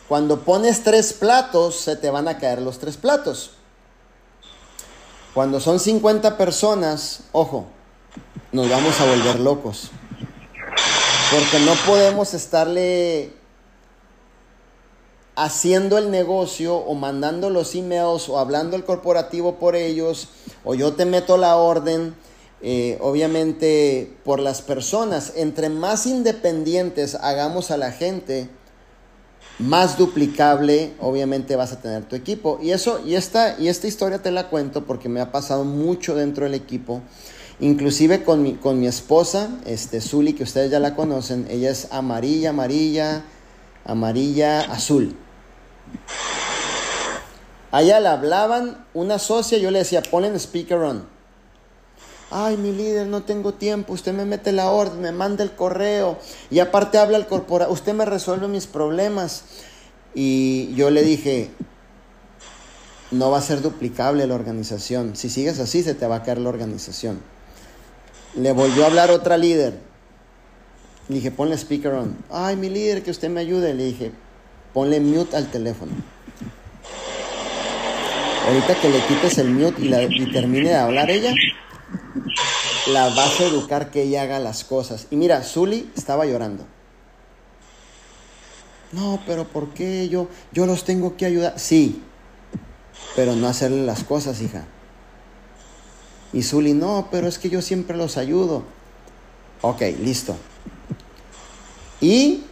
[0.09, 3.53] Cuando pones tres platos se te van a caer los tres platos.
[5.35, 7.67] Cuando son 50 personas, ojo,
[8.53, 9.91] nos vamos a volver locos.
[11.31, 13.35] Porque no podemos estarle
[15.37, 20.29] haciendo el negocio o mandando los emails o hablando el corporativo por ellos
[20.65, 22.15] o yo te meto la orden,
[22.63, 25.35] eh, obviamente por las personas.
[25.37, 28.49] Entre más independientes hagamos a la gente,
[29.59, 32.59] más duplicable obviamente vas a tener tu equipo.
[32.63, 36.15] Y eso, y esta, y esta historia te la cuento porque me ha pasado mucho
[36.15, 37.03] dentro del equipo.
[37.61, 41.89] Inclusive con mi, con mi esposa, este Zuli, que ustedes ya la conocen, ella es
[41.91, 43.25] amarilla, amarilla,
[43.85, 45.17] amarilla, azul.
[47.73, 51.07] A ella le hablaban una socia, yo le decía, ponen speaker on.
[52.31, 56.19] Ay, mi líder, no tengo tiempo, usted me mete la orden, me manda el correo
[56.51, 59.45] y aparte habla el corporativo, usted me resuelve mis problemas.
[60.15, 61.51] Y yo le dije,
[63.11, 65.15] no va a ser duplicable la organización.
[65.15, 67.21] Si sigues así, se te va a caer la organización.
[68.35, 69.79] Le volvió a hablar otra líder.
[71.09, 72.17] Le dije, ponle speaker on.
[72.31, 73.75] Ay, mi líder, que usted me ayude.
[73.75, 74.13] Le dije,
[74.77, 75.93] ponle mute al teléfono.
[78.47, 81.33] Ahorita que le quites el mute y, termine de hablar ella,
[82.89, 85.07] la vas a educar que ella haga las cosas.
[85.11, 86.67] Y mira, Zully estaba llorando.
[88.93, 91.59] No, pero ¿por qué yo, yo los tengo que ayudar?
[91.59, 92.03] Sí,
[93.15, 94.67] pero no hacerle las cosas, hija.
[96.35, 98.63] Y Zully, no, pero es que yo siempre los ayudo.
[99.63, 100.37] Ok, listo.
[101.99, 102.43] Y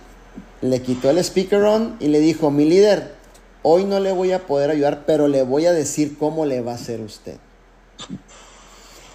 [0.65, 3.15] le quitó el speaker on y le dijo, mi líder,
[3.63, 6.73] hoy no le voy a poder ayudar, pero le voy a decir cómo le va
[6.73, 7.37] a hacer usted.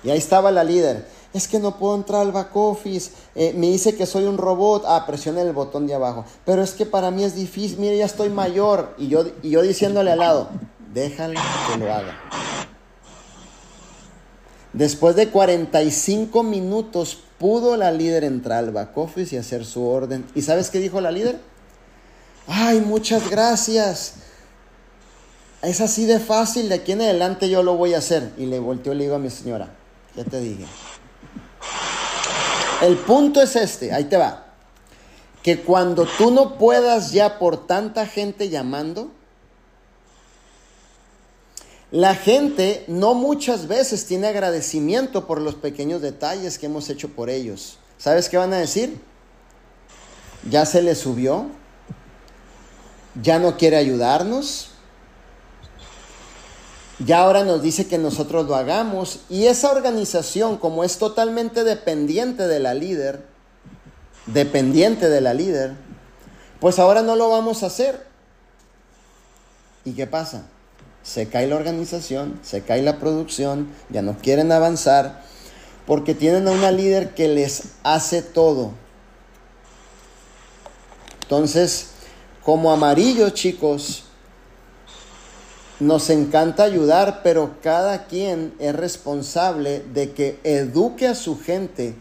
[0.04, 1.08] Y ahí estaba la líder.
[1.34, 3.12] Es que no puedo entrar al back office.
[3.34, 4.84] Eh, me dice que soy un robot.
[4.88, 6.24] Ah, presione el botón de abajo.
[6.46, 7.80] Pero es que para mí es difícil.
[7.80, 8.94] Mire, ya estoy mayor.
[8.98, 10.50] Y yo, y yo diciéndole al lado,
[10.94, 11.40] déjale
[11.72, 12.16] que lo haga.
[14.74, 20.26] Después de 45 minutos pudo la líder entrar al back office y hacer su orden.
[20.36, 21.40] ¿Y sabes qué dijo la líder?
[22.48, 24.16] Ay, muchas gracias.
[25.62, 28.32] Es así de fácil, de aquí en adelante yo lo voy a hacer.
[28.38, 29.70] Y le volteó y le digo a mi señora,
[30.16, 30.66] ya te dije.
[32.82, 34.46] El punto es este, ahí te va.
[35.44, 39.12] Que cuando tú no puedas ya por tanta gente llamando,
[41.92, 47.30] la gente no muchas veces tiene agradecimiento por los pequeños detalles que hemos hecho por
[47.30, 47.80] ellos.
[47.98, 49.02] ¿Sabes qué van a decir?
[50.50, 51.48] Ya se le subió,
[53.22, 54.70] ya no quiere ayudarnos,
[57.00, 62.48] ya ahora nos dice que nosotros lo hagamos y esa organización como es totalmente dependiente
[62.48, 63.26] de la líder,
[64.28, 65.74] dependiente de la líder,
[66.60, 68.06] pues ahora no lo vamos a hacer.
[69.86, 70.46] ¿Y qué pasa?
[71.10, 75.24] Se cae la organización, se cae la producción, ya no quieren avanzar
[75.88, 78.74] porque tienen a una líder que les hace todo.
[81.24, 81.88] Entonces,
[82.44, 84.04] como amarillos chicos,
[85.80, 91.96] nos encanta ayudar, pero cada quien es responsable de que eduque a su gente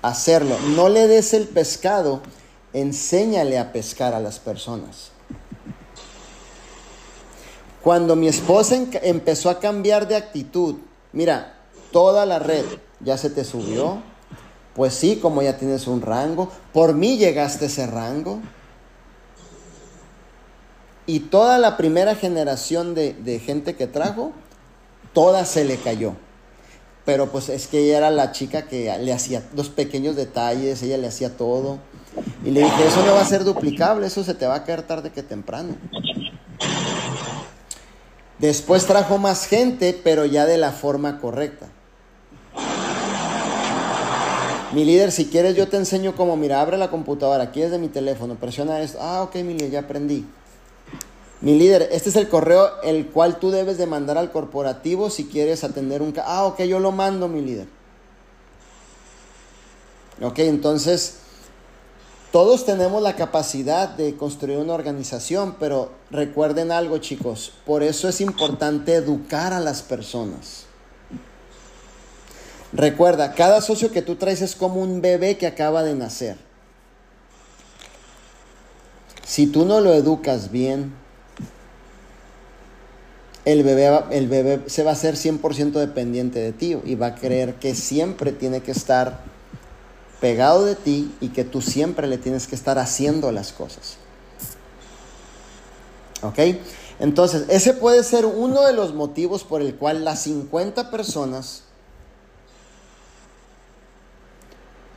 [0.00, 0.56] a hacerlo.
[0.74, 2.22] No le des el pescado,
[2.72, 5.17] enséñale a pescar a las personas.
[7.88, 10.74] Cuando mi esposa empezó a cambiar de actitud,
[11.14, 11.54] mira,
[11.90, 12.66] toda la red
[13.00, 14.02] ya se te subió.
[14.74, 18.40] Pues sí, como ya tienes un rango, por mí llegaste a ese rango.
[21.06, 24.32] Y toda la primera generación de, gente que trajo,
[25.14, 26.12] toda se le cayó.
[27.06, 30.98] Pero pues es que ella era la chica que le hacía los pequeños detalles, ella
[30.98, 31.78] le hacía todo.
[32.44, 34.82] Y le dije, eso no va a ser duplicable, eso se te va a caer
[34.82, 35.74] tarde que temprano.
[38.38, 41.68] Después trajo más gente, pero ya de la forma correcta.
[44.72, 47.78] Mi líder, si quieres yo te enseño cómo, mira, abre la computadora, aquí es de
[47.78, 48.98] mi teléfono, presiona esto.
[49.00, 50.26] Ah, ok, mi líder, ya aprendí.
[51.40, 55.26] Mi líder, este es el correo el cual tú debes de mandar al corporativo si
[55.26, 56.12] quieres atender un...
[56.24, 57.66] Ah, ok, yo lo mando, mi líder.
[60.20, 61.18] Ok, entonces,
[62.32, 68.20] todos tenemos la capacidad de construir una organización, pero recuerden algo, chicos, por eso es
[68.20, 70.66] importante educar a las personas.
[72.72, 76.36] Recuerda, cada socio que tú traes es como un bebé que acaba de nacer.
[79.24, 80.92] Si tú no lo educas bien,
[83.46, 87.14] el bebé, el bebé se va a hacer 100% dependiente de ti y va a
[87.14, 89.20] creer que siempre tiene que estar
[90.20, 93.96] pegado de ti y que tú siempre le tienes que estar haciendo las cosas.
[96.22, 96.38] ¿Ok?
[96.98, 101.62] Entonces, ese puede ser uno de los motivos por el cual las 50 personas,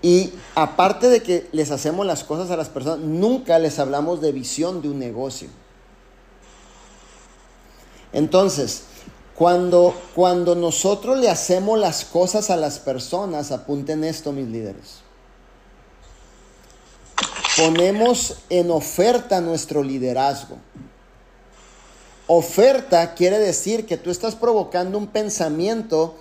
[0.01, 4.31] y aparte de que les hacemos las cosas a las personas, nunca les hablamos de
[4.31, 5.49] visión de un negocio.
[8.11, 8.83] Entonces,
[9.35, 15.00] cuando, cuando nosotros le hacemos las cosas a las personas, apunten esto mis líderes,
[17.57, 20.57] ponemos en oferta nuestro liderazgo.
[22.27, 26.15] Oferta quiere decir que tú estás provocando un pensamiento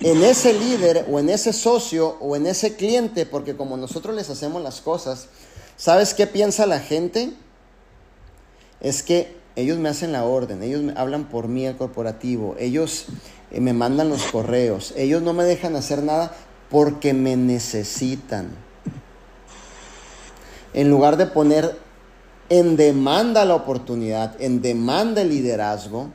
[0.00, 4.30] en ese líder o en ese socio o en ese cliente, porque como nosotros les
[4.30, 5.26] hacemos las cosas,
[5.76, 7.32] ¿sabes qué piensa la gente?
[8.80, 13.06] Es que ellos me hacen la orden, ellos me hablan por mí al corporativo, ellos
[13.50, 16.34] eh, me mandan los correos, ellos no me dejan hacer nada
[16.70, 18.50] porque me necesitan.
[20.74, 21.78] En lugar de poner
[22.48, 26.10] en demanda la oportunidad, en demanda el liderazgo,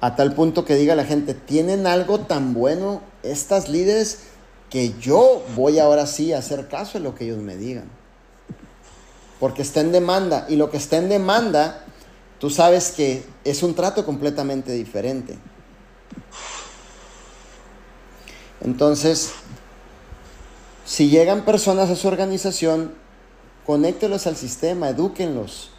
[0.00, 4.20] a tal punto que diga la gente, tienen algo tan bueno estas líderes
[4.70, 7.90] que yo voy ahora sí a hacer caso de lo que ellos me digan.
[9.38, 11.84] Porque está en demanda y lo que está en demanda,
[12.38, 15.38] tú sabes que es un trato completamente diferente.
[18.62, 19.32] Entonces,
[20.90, 22.92] si llegan personas a su organización,
[23.64, 25.70] conéctelos al sistema, edúquenlos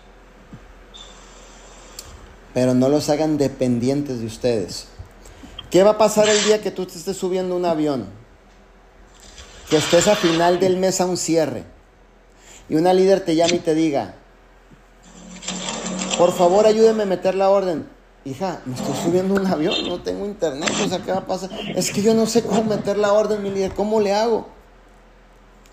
[2.54, 4.88] pero no los hagan dependientes de ustedes.
[5.70, 8.08] ¿Qué va a pasar el día que tú te estés subiendo un avión?
[9.70, 11.64] Que estés a final del mes a un cierre
[12.70, 14.16] y una líder te llame y te diga,
[16.18, 17.86] por favor ayúdeme a meter la orden.
[18.24, 21.50] Hija, me estoy subiendo un avión, no tengo internet, o sea, ¿qué va a pasar?
[21.76, 24.61] Es que yo no sé cómo meter la orden, mi líder, ¿cómo le hago?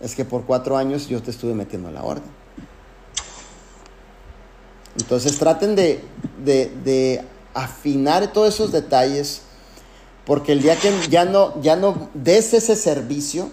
[0.01, 2.31] Es que por cuatro años yo te estuve metiendo la orden.
[4.97, 7.25] Entonces traten de,
[7.55, 9.43] afinar todos esos detalles,
[10.25, 13.51] porque el día que ya no, ya no des ese servicio,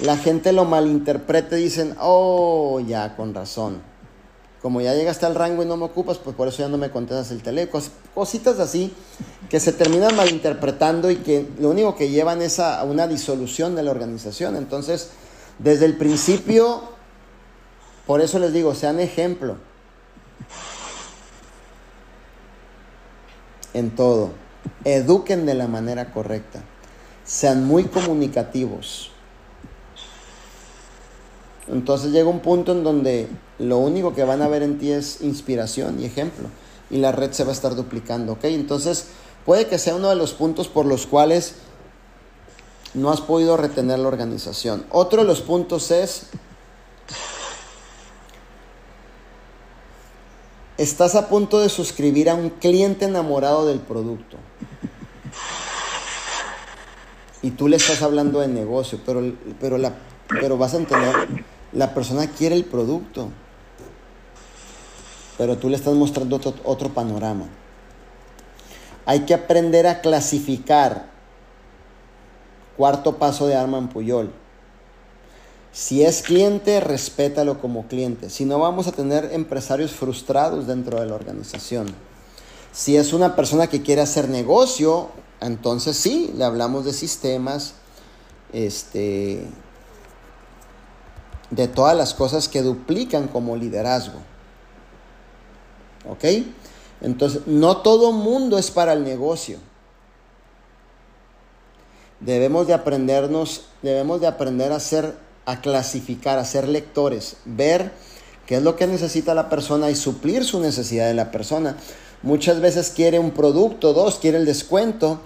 [0.00, 3.82] la gente lo malinterprete dicen, oh, ya, con razón.
[4.64, 6.90] Como ya llegaste al rango y no me ocupas, pues por eso ya no me
[6.90, 7.84] contestas el teléfono.
[8.14, 8.94] Cositas así
[9.50, 13.82] que se terminan malinterpretando y que lo único que llevan es a una disolución de
[13.82, 14.56] la organización.
[14.56, 15.10] Entonces,
[15.58, 16.94] desde el principio
[18.06, 19.56] por eso les digo, sean ejemplo.
[23.72, 24.32] En todo.
[24.84, 26.62] Eduquen de la manera correcta.
[27.24, 29.10] Sean muy comunicativos.
[31.68, 35.20] Entonces llega un punto en donde lo único que van a ver en ti es
[35.22, 36.48] inspiración y ejemplo.
[36.90, 38.44] Y la red se va a estar duplicando, ¿ok?
[38.44, 39.08] Entonces
[39.44, 41.54] puede que sea uno de los puntos por los cuales
[42.92, 44.84] no has podido retener la organización.
[44.90, 46.26] Otro de los puntos es
[50.76, 54.38] estás a punto de suscribir a un cliente enamorado del producto.
[57.42, 59.22] Y tú le estás hablando de negocio, pero,
[59.60, 59.92] pero, la,
[60.28, 61.44] pero vas a entender,
[61.74, 63.28] la persona quiere el producto,
[65.36, 67.46] pero tú le estás mostrando otro, otro panorama.
[69.06, 71.12] Hay que aprender a clasificar.
[72.76, 74.32] Cuarto paso de Arman Puyol
[75.74, 78.30] si es cliente, respétalo como cliente.
[78.30, 81.88] Si no, vamos a tener empresarios frustrados dentro de la organización.
[82.72, 85.08] Si es una persona que quiere hacer negocio,
[85.40, 87.74] entonces sí, le hablamos de sistemas,
[88.52, 89.48] este,
[91.50, 94.18] de todas las cosas que duplican como liderazgo.
[96.08, 96.24] ¿Ok?
[97.00, 99.58] Entonces, no todo mundo es para el negocio.
[102.20, 105.14] Debemos de aprendernos, debemos de aprender a ser
[105.46, 107.92] a clasificar, a ser lectores, ver
[108.46, 111.76] qué es lo que necesita la persona y suplir su necesidad de la persona.
[112.22, 115.20] Muchas veces quiere un producto, dos, quiere el descuento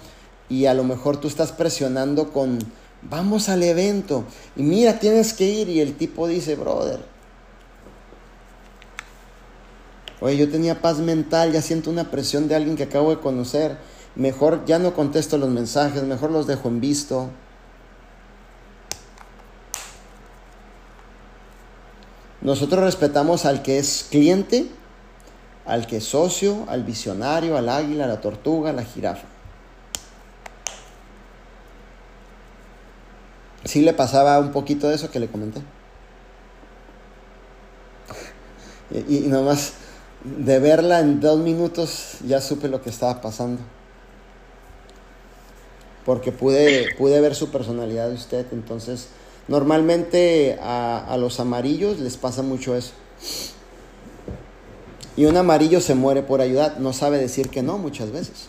[0.49, 2.59] y a lo mejor tú estás presionando con,
[3.03, 4.25] vamos al evento
[4.57, 7.01] y mira, tienes que ir y el tipo dice, brother,
[10.20, 13.79] oye, yo tenía paz mental, ya siento una presión de alguien que acabo de conocer,
[14.15, 17.31] mejor ya no contesto los mensajes, mejor los dejo en visto.
[22.41, 24.70] Nosotros respetamos al que es cliente,
[25.66, 29.27] al que es socio, al visionario, al águila, a la tortuga, a la jirafa.
[33.69, 35.61] Sí le pasaba un poquito de eso que le comenté.
[39.09, 39.74] Y, nomás
[40.24, 43.61] de verla en dos minutos ya supe lo que estaba pasando.
[46.07, 49.09] Porque pude, pude ver su personalidad usted, entonces
[49.49, 52.93] Normalmente a, los amarillos les pasa mucho eso.
[55.16, 58.49] Y un amarillo se muere por ayudar, no sabe decir que no muchas veces.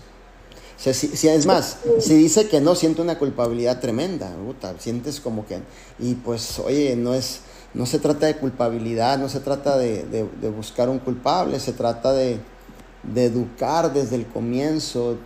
[0.79, 4.31] Si, es más, si dice que no, siente una culpabilidad tremenda,
[4.77, 5.59] sientes como que,
[5.99, 7.41] y pues, oye, no es,
[7.73, 12.13] no se trata de culpabilidad, no se trata de, de, buscar un culpable, se trata
[12.13, 12.39] de,
[13.03, 15.17] de educar desde el comienzo,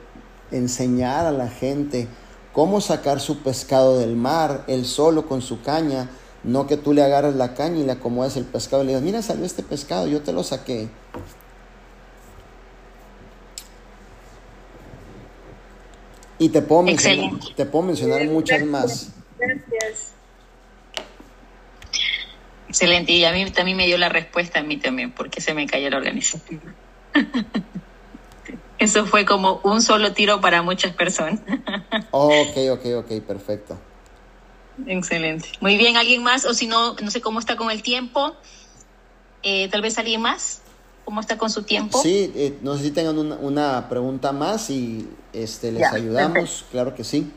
[0.51, 2.07] enseñar a la gente
[2.51, 6.09] cómo sacar su pescado del mar, él solo con su caña,
[6.43, 9.03] no que tú le agarres la caña y le acomodes el pescado y le digas,
[9.03, 10.89] mira, salió este pescado, yo te lo saqué.
[16.43, 19.13] Y te puedo mencionar, te puedo mencionar muchas más.
[19.39, 20.11] Gracias.
[22.67, 25.65] Excelente, y a mí también me dio la respuesta a mí también, porque se me
[25.67, 26.61] cayó la organización.
[28.77, 31.39] Eso fue como un solo tiro para muchas personas.
[32.11, 33.79] ok, ok, ok, perfecto.
[34.85, 35.47] Excelente.
[35.61, 36.43] Muy bien, ¿alguien más?
[36.43, 38.35] O si no, no sé cómo está con el tiempo.
[39.43, 40.61] Eh, Tal vez alguien más.
[41.05, 42.01] ¿Cómo está con su tiempo?
[42.01, 46.65] Sí, eh, no sé si tengan una, pregunta más y este, les ayudamos.
[46.71, 47.31] Claro que sí.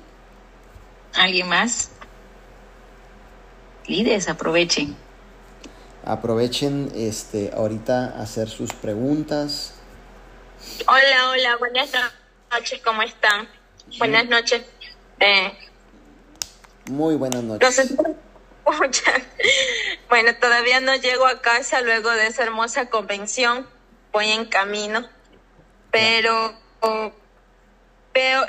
[1.15, 1.91] ¿Alguien más?
[3.87, 4.97] Líderes, aprovechen.
[6.05, 9.75] Aprovechen este, ahorita hacer sus preguntas.
[10.89, 11.91] Hola, hola, buenas
[12.53, 13.49] noches, ¿cómo están?
[13.99, 14.63] Buenas noches.
[15.19, 15.53] Eh,
[16.91, 17.95] Muy buenas noches.
[20.09, 23.69] Bueno, todavía no llego a casa luego de esa hermosa convención,
[24.13, 25.09] voy en camino,
[25.91, 26.59] pero
[28.13, 28.47] veo,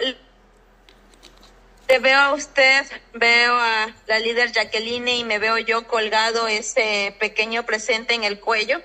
[1.88, 7.16] le veo a usted, veo a la líder Jacqueline y me veo yo colgado ese
[7.20, 8.82] pequeño presente en el cuello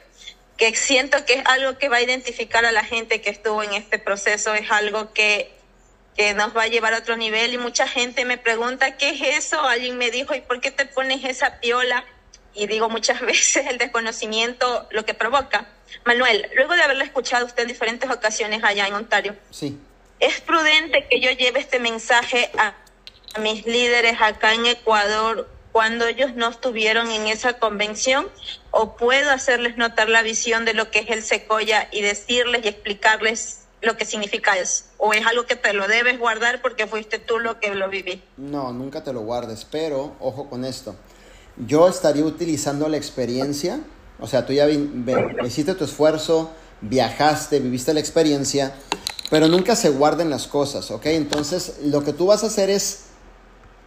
[0.56, 3.72] que siento que es algo que va a identificar a la gente que estuvo en
[3.72, 5.52] este proceso, es algo que,
[6.16, 9.44] que nos va a llevar a otro nivel y mucha gente me pregunta, ¿qué es
[9.44, 9.60] eso?
[9.60, 12.04] Alguien me dijo, ¿y por qué te pones esa piola?
[12.54, 15.66] Y digo muchas veces el desconocimiento lo que provoca.
[16.04, 19.78] Manuel, luego de haberlo escuchado usted en diferentes ocasiones allá en Ontario, sí.
[20.20, 22.74] es prudente que yo lleve este mensaje a,
[23.34, 28.28] a mis líderes acá en Ecuador cuando ellos no estuvieron en esa convención
[28.70, 32.68] o puedo hacerles notar la visión de lo que es el secoya y decirles y
[32.68, 34.84] explicarles lo que significa eso?
[34.96, 38.22] ¿O es algo que te lo debes guardar porque fuiste tú lo que lo viví?
[38.36, 40.96] No, nunca te lo guardes, pero ojo con esto.
[41.66, 43.80] Yo estaría utilizando la experiencia,
[44.20, 44.68] o sea, tú ya
[45.44, 46.50] hiciste tu esfuerzo,
[46.80, 48.74] viajaste, viviste la experiencia,
[49.30, 51.06] pero nunca se guarden las cosas, ¿ok?
[51.06, 53.04] Entonces, lo que tú vas a hacer es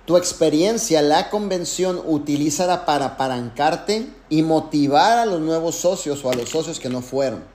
[0.06, 6.36] tu experiencia, la convención, utilízala para apalancarte y motivar a los nuevos socios o a
[6.36, 7.55] los socios que no fueron.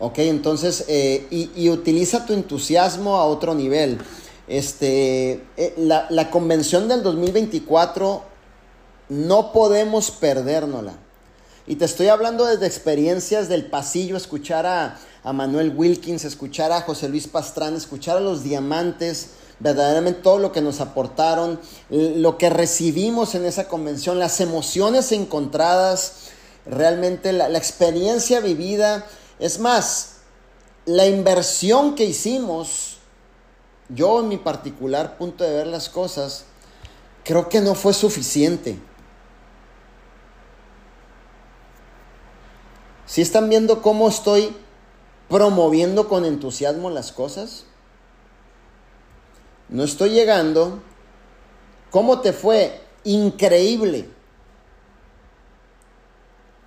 [0.00, 3.98] Ok, entonces, eh, y, utiliza tu entusiasmo a otro nivel.
[4.48, 8.22] Este, eh, la, la, convención del 2024
[9.10, 10.94] no podemos perdérnosla.
[11.66, 16.80] Y te estoy hablando desde experiencias del pasillo, escuchar a, a Manuel Wilkins, escuchar a
[16.80, 21.60] José Luis Pastrán, escuchar a los diamantes, verdaderamente todo lo que nos aportaron,
[21.90, 26.30] lo que recibimos en esa convención, las emociones encontradas,
[26.66, 29.06] realmente la, experiencia vivida.
[29.40, 30.18] Es más,
[30.84, 32.98] la inversión que hicimos,
[33.88, 36.44] yo en mi particular punto de ver las cosas,
[37.24, 38.78] creo que no fue suficiente.
[43.06, 44.56] Si están viendo cómo estoy
[45.28, 47.64] promoviendo con entusiasmo las cosas?
[49.70, 50.82] no estoy llegando.
[51.90, 52.80] ¿Cómo te fue?
[53.04, 54.08] Increíble.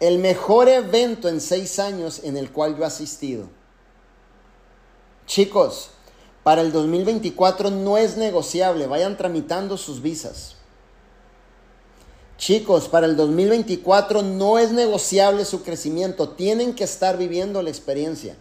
[0.04, 3.48] El mejor evento en seis años en el cual yo he asistido.
[5.28, 5.92] Chicos,
[6.44, 8.86] para el 2024 no es negociable.
[8.88, 10.58] Vayan tramitando sus visas.
[12.38, 16.32] Chicos, para el 2024 no es negociable su crecimiento.
[16.32, 18.36] Tienen que estar viviendo la experiencia.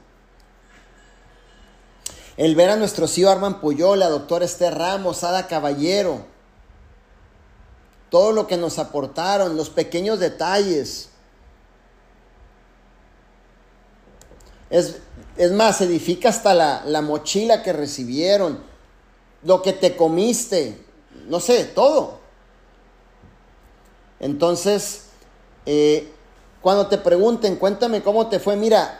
[2.37, 6.25] El ver a nuestro CEO Arman Puyola, doctor Esther Ramos, Ada Caballero,
[8.11, 11.11] todo lo que nos aportaron, los pequeños detalles.
[14.73, 18.59] Es, más, edifica hasta la, mochila que recibieron,
[19.44, 20.82] lo que te comiste,
[21.28, 22.20] no sé, todo.
[24.19, 25.09] Entonces,
[25.66, 26.11] eh,
[26.62, 28.99] cuando te pregunten, cuéntame cómo te fue, mira,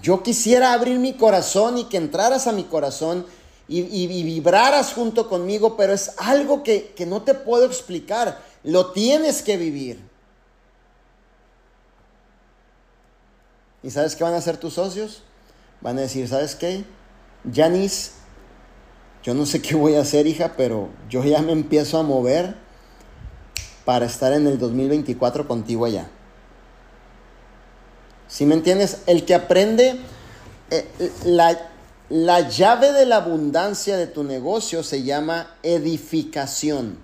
[0.00, 3.26] yo quisiera abrir mi corazón y que entraras a mi corazón
[3.68, 8.40] y, vibraras junto conmigo, pero es algo que, que no te puedo explicar.
[8.64, 10.07] Lo tienes que vivir.
[13.82, 15.22] ¿Y sabes qué van a hacer tus socios?
[15.80, 16.84] Van a decir, ¿sabes qué?
[17.52, 18.10] Janice,
[19.22, 22.56] yo no sé qué voy a hacer, hija, pero yo ya me empiezo a mover
[23.84, 26.08] para estar en el 2024 contigo allá.
[28.26, 29.02] Si me entiendes?
[29.06, 30.00] El que aprende,
[30.70, 30.86] eh,
[31.24, 31.70] la,
[32.10, 36.98] La llave de la abundancia de tu negocio se llama edificación.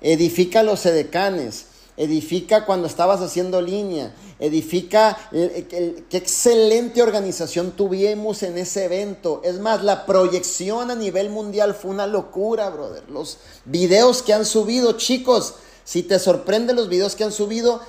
[0.00, 1.66] Edifica los edecanes,
[2.00, 9.42] edifica cuando estabas haciendo línea, edifica qué excelente organización tuvimos en ese evento.
[9.44, 13.02] Es más, la proyección a nivel mundial fue una locura, brother.
[13.10, 13.36] Los
[13.66, 17.82] videos que han subido, chicos, si te sorprende los videos que han subido,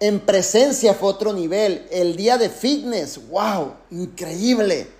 [0.00, 1.86] en presencia fue otro nivel.
[1.90, 4.99] El día de fitness, wow, increíble.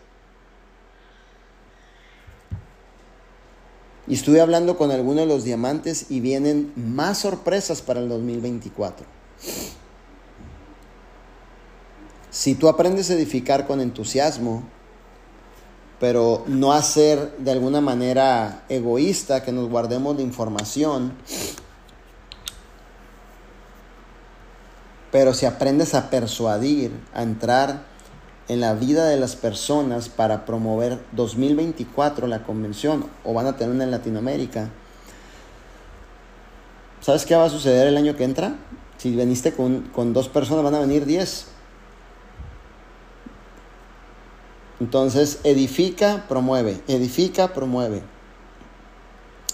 [4.10, 9.06] Y estuve hablando con algunos de los diamantes y vienen más sorpresas para el 2024.
[12.28, 14.64] Si tú aprendes a edificar con entusiasmo,
[16.00, 21.12] pero no a ser de alguna manera egoísta, que nos guardemos la información,
[25.12, 27.84] pero si aprendes a persuadir, a entrar
[28.48, 33.74] en la vida de las personas para promover 2024 la convención o van a tener
[33.74, 34.70] una en Latinoamérica.
[37.00, 38.56] ¿Sabes qué va a suceder el año que entra?
[38.98, 41.46] Si veniste con, con dos personas van a venir 10.
[44.80, 48.02] Entonces, edifica, promueve, edifica, promueve.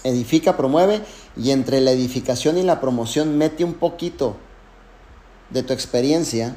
[0.03, 1.01] Edifica, promueve
[1.35, 4.37] y entre la edificación y la promoción mete un poquito
[5.49, 6.55] de tu experiencia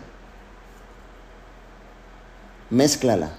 [2.71, 3.33] mézclala.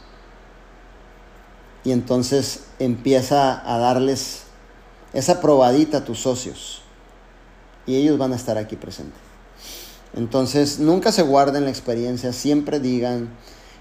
[1.84, 4.44] Y entonces empieza a darles
[5.14, 6.84] esa probadita a tus socios.
[7.86, 9.20] Y ellos van a estar aquí presentes.
[10.14, 13.30] Entonces, nunca se guarden la experiencia, siempre digan,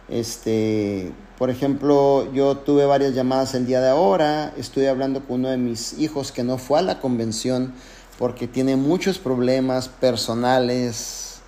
[0.08, 5.48] este, por ejemplo, yo tuve varias llamadas el día de ahora, estoy hablando con uno
[5.48, 7.74] de mis hijos que no fue a la convención
[8.16, 11.40] porque tiene muchos problemas personales,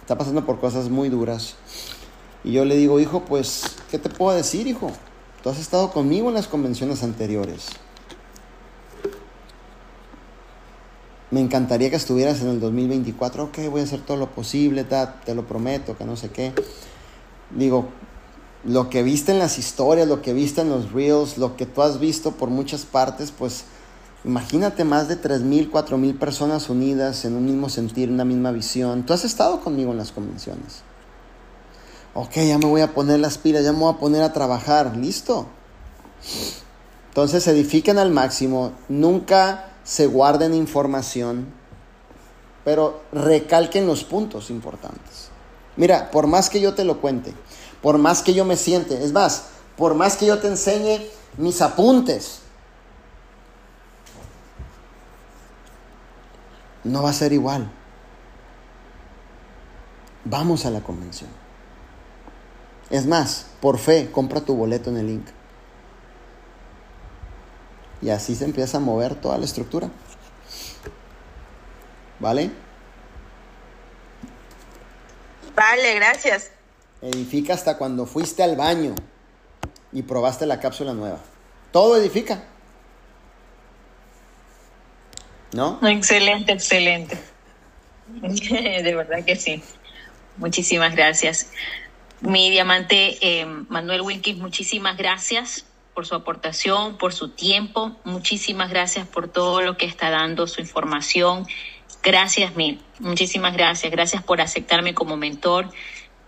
[0.00, 1.56] está pasando por cosas muy duras.
[2.42, 4.90] Y yo le digo, hijo, pues, ¿qué te puedo decir, hijo?
[5.42, 7.66] Tú has estado conmigo en las convenciones anteriores.
[11.30, 13.44] Me encantaría que estuvieras en el 2024.
[13.44, 16.52] Ok, voy a hacer todo lo posible, te lo prometo, que no sé qué.
[17.50, 17.88] Digo,
[18.64, 21.82] lo que viste en las historias, lo que viste en los reels, lo que tú
[21.82, 23.64] has visto por muchas partes, pues
[24.24, 29.04] imagínate más de 3.000, 4.000 personas unidas en un mismo sentir, una misma visión.
[29.04, 30.89] Tú has estado conmigo en las convenciones
[32.14, 34.96] ok, ya me voy a poner las pilas, ya me voy a poner a trabajar,
[34.96, 35.46] listo.
[37.08, 41.52] Entonces edifiquen al máximo, nunca se guarden información,
[42.64, 45.30] pero recalquen los puntos importantes.
[45.76, 47.34] Mira, por más que yo te lo cuente,
[47.82, 49.46] por más que yo me siente, es más,
[49.76, 51.00] por más que yo te enseñe
[51.36, 52.40] mis apuntes,
[56.84, 57.70] no va a ser igual.
[60.24, 61.39] Vamos a la convención.
[62.90, 65.26] Es más, por fe, compra tu boleto en el link.
[68.02, 69.88] Y así se empieza a mover toda la estructura.
[72.18, 72.50] ¿Vale?
[75.54, 76.50] Vale, gracias.
[77.00, 78.94] Edifica hasta cuando fuiste al baño
[79.92, 81.18] y probaste la cápsula nueva.
[81.72, 82.42] Todo edifica.
[85.52, 85.78] ¿No?
[85.86, 87.18] Excelente, excelente.
[88.08, 89.62] De verdad que sí.
[90.36, 91.50] Muchísimas gracias.
[92.20, 95.64] Mi diamante eh, Manuel Wilkins, muchísimas gracias
[95.94, 97.96] por su aportación, por su tiempo.
[98.04, 101.46] Muchísimas gracias por todo lo que está dando, su información.
[102.02, 102.80] Gracias mil.
[102.98, 103.90] Muchísimas gracias.
[103.90, 105.70] Gracias por aceptarme como mentor.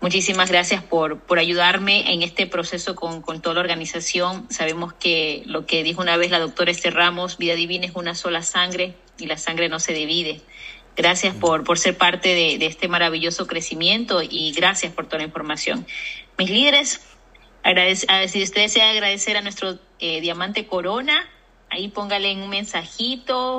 [0.01, 4.47] Muchísimas gracias por, por ayudarme en este proceso con, con toda la organización.
[4.49, 8.15] Sabemos que lo que dijo una vez la doctora Esther Ramos, vida divina es una
[8.15, 10.41] sola sangre y la sangre no se divide.
[10.95, 15.87] Gracias por, por ser parte de, este maravilloso crecimiento y gracias por toda la información.
[16.37, 17.01] Mis líderes,
[18.27, 21.27] si usted desea agradecer a nuestro eh, diamante Corona,
[21.69, 23.51] ahí póngale un mensajito.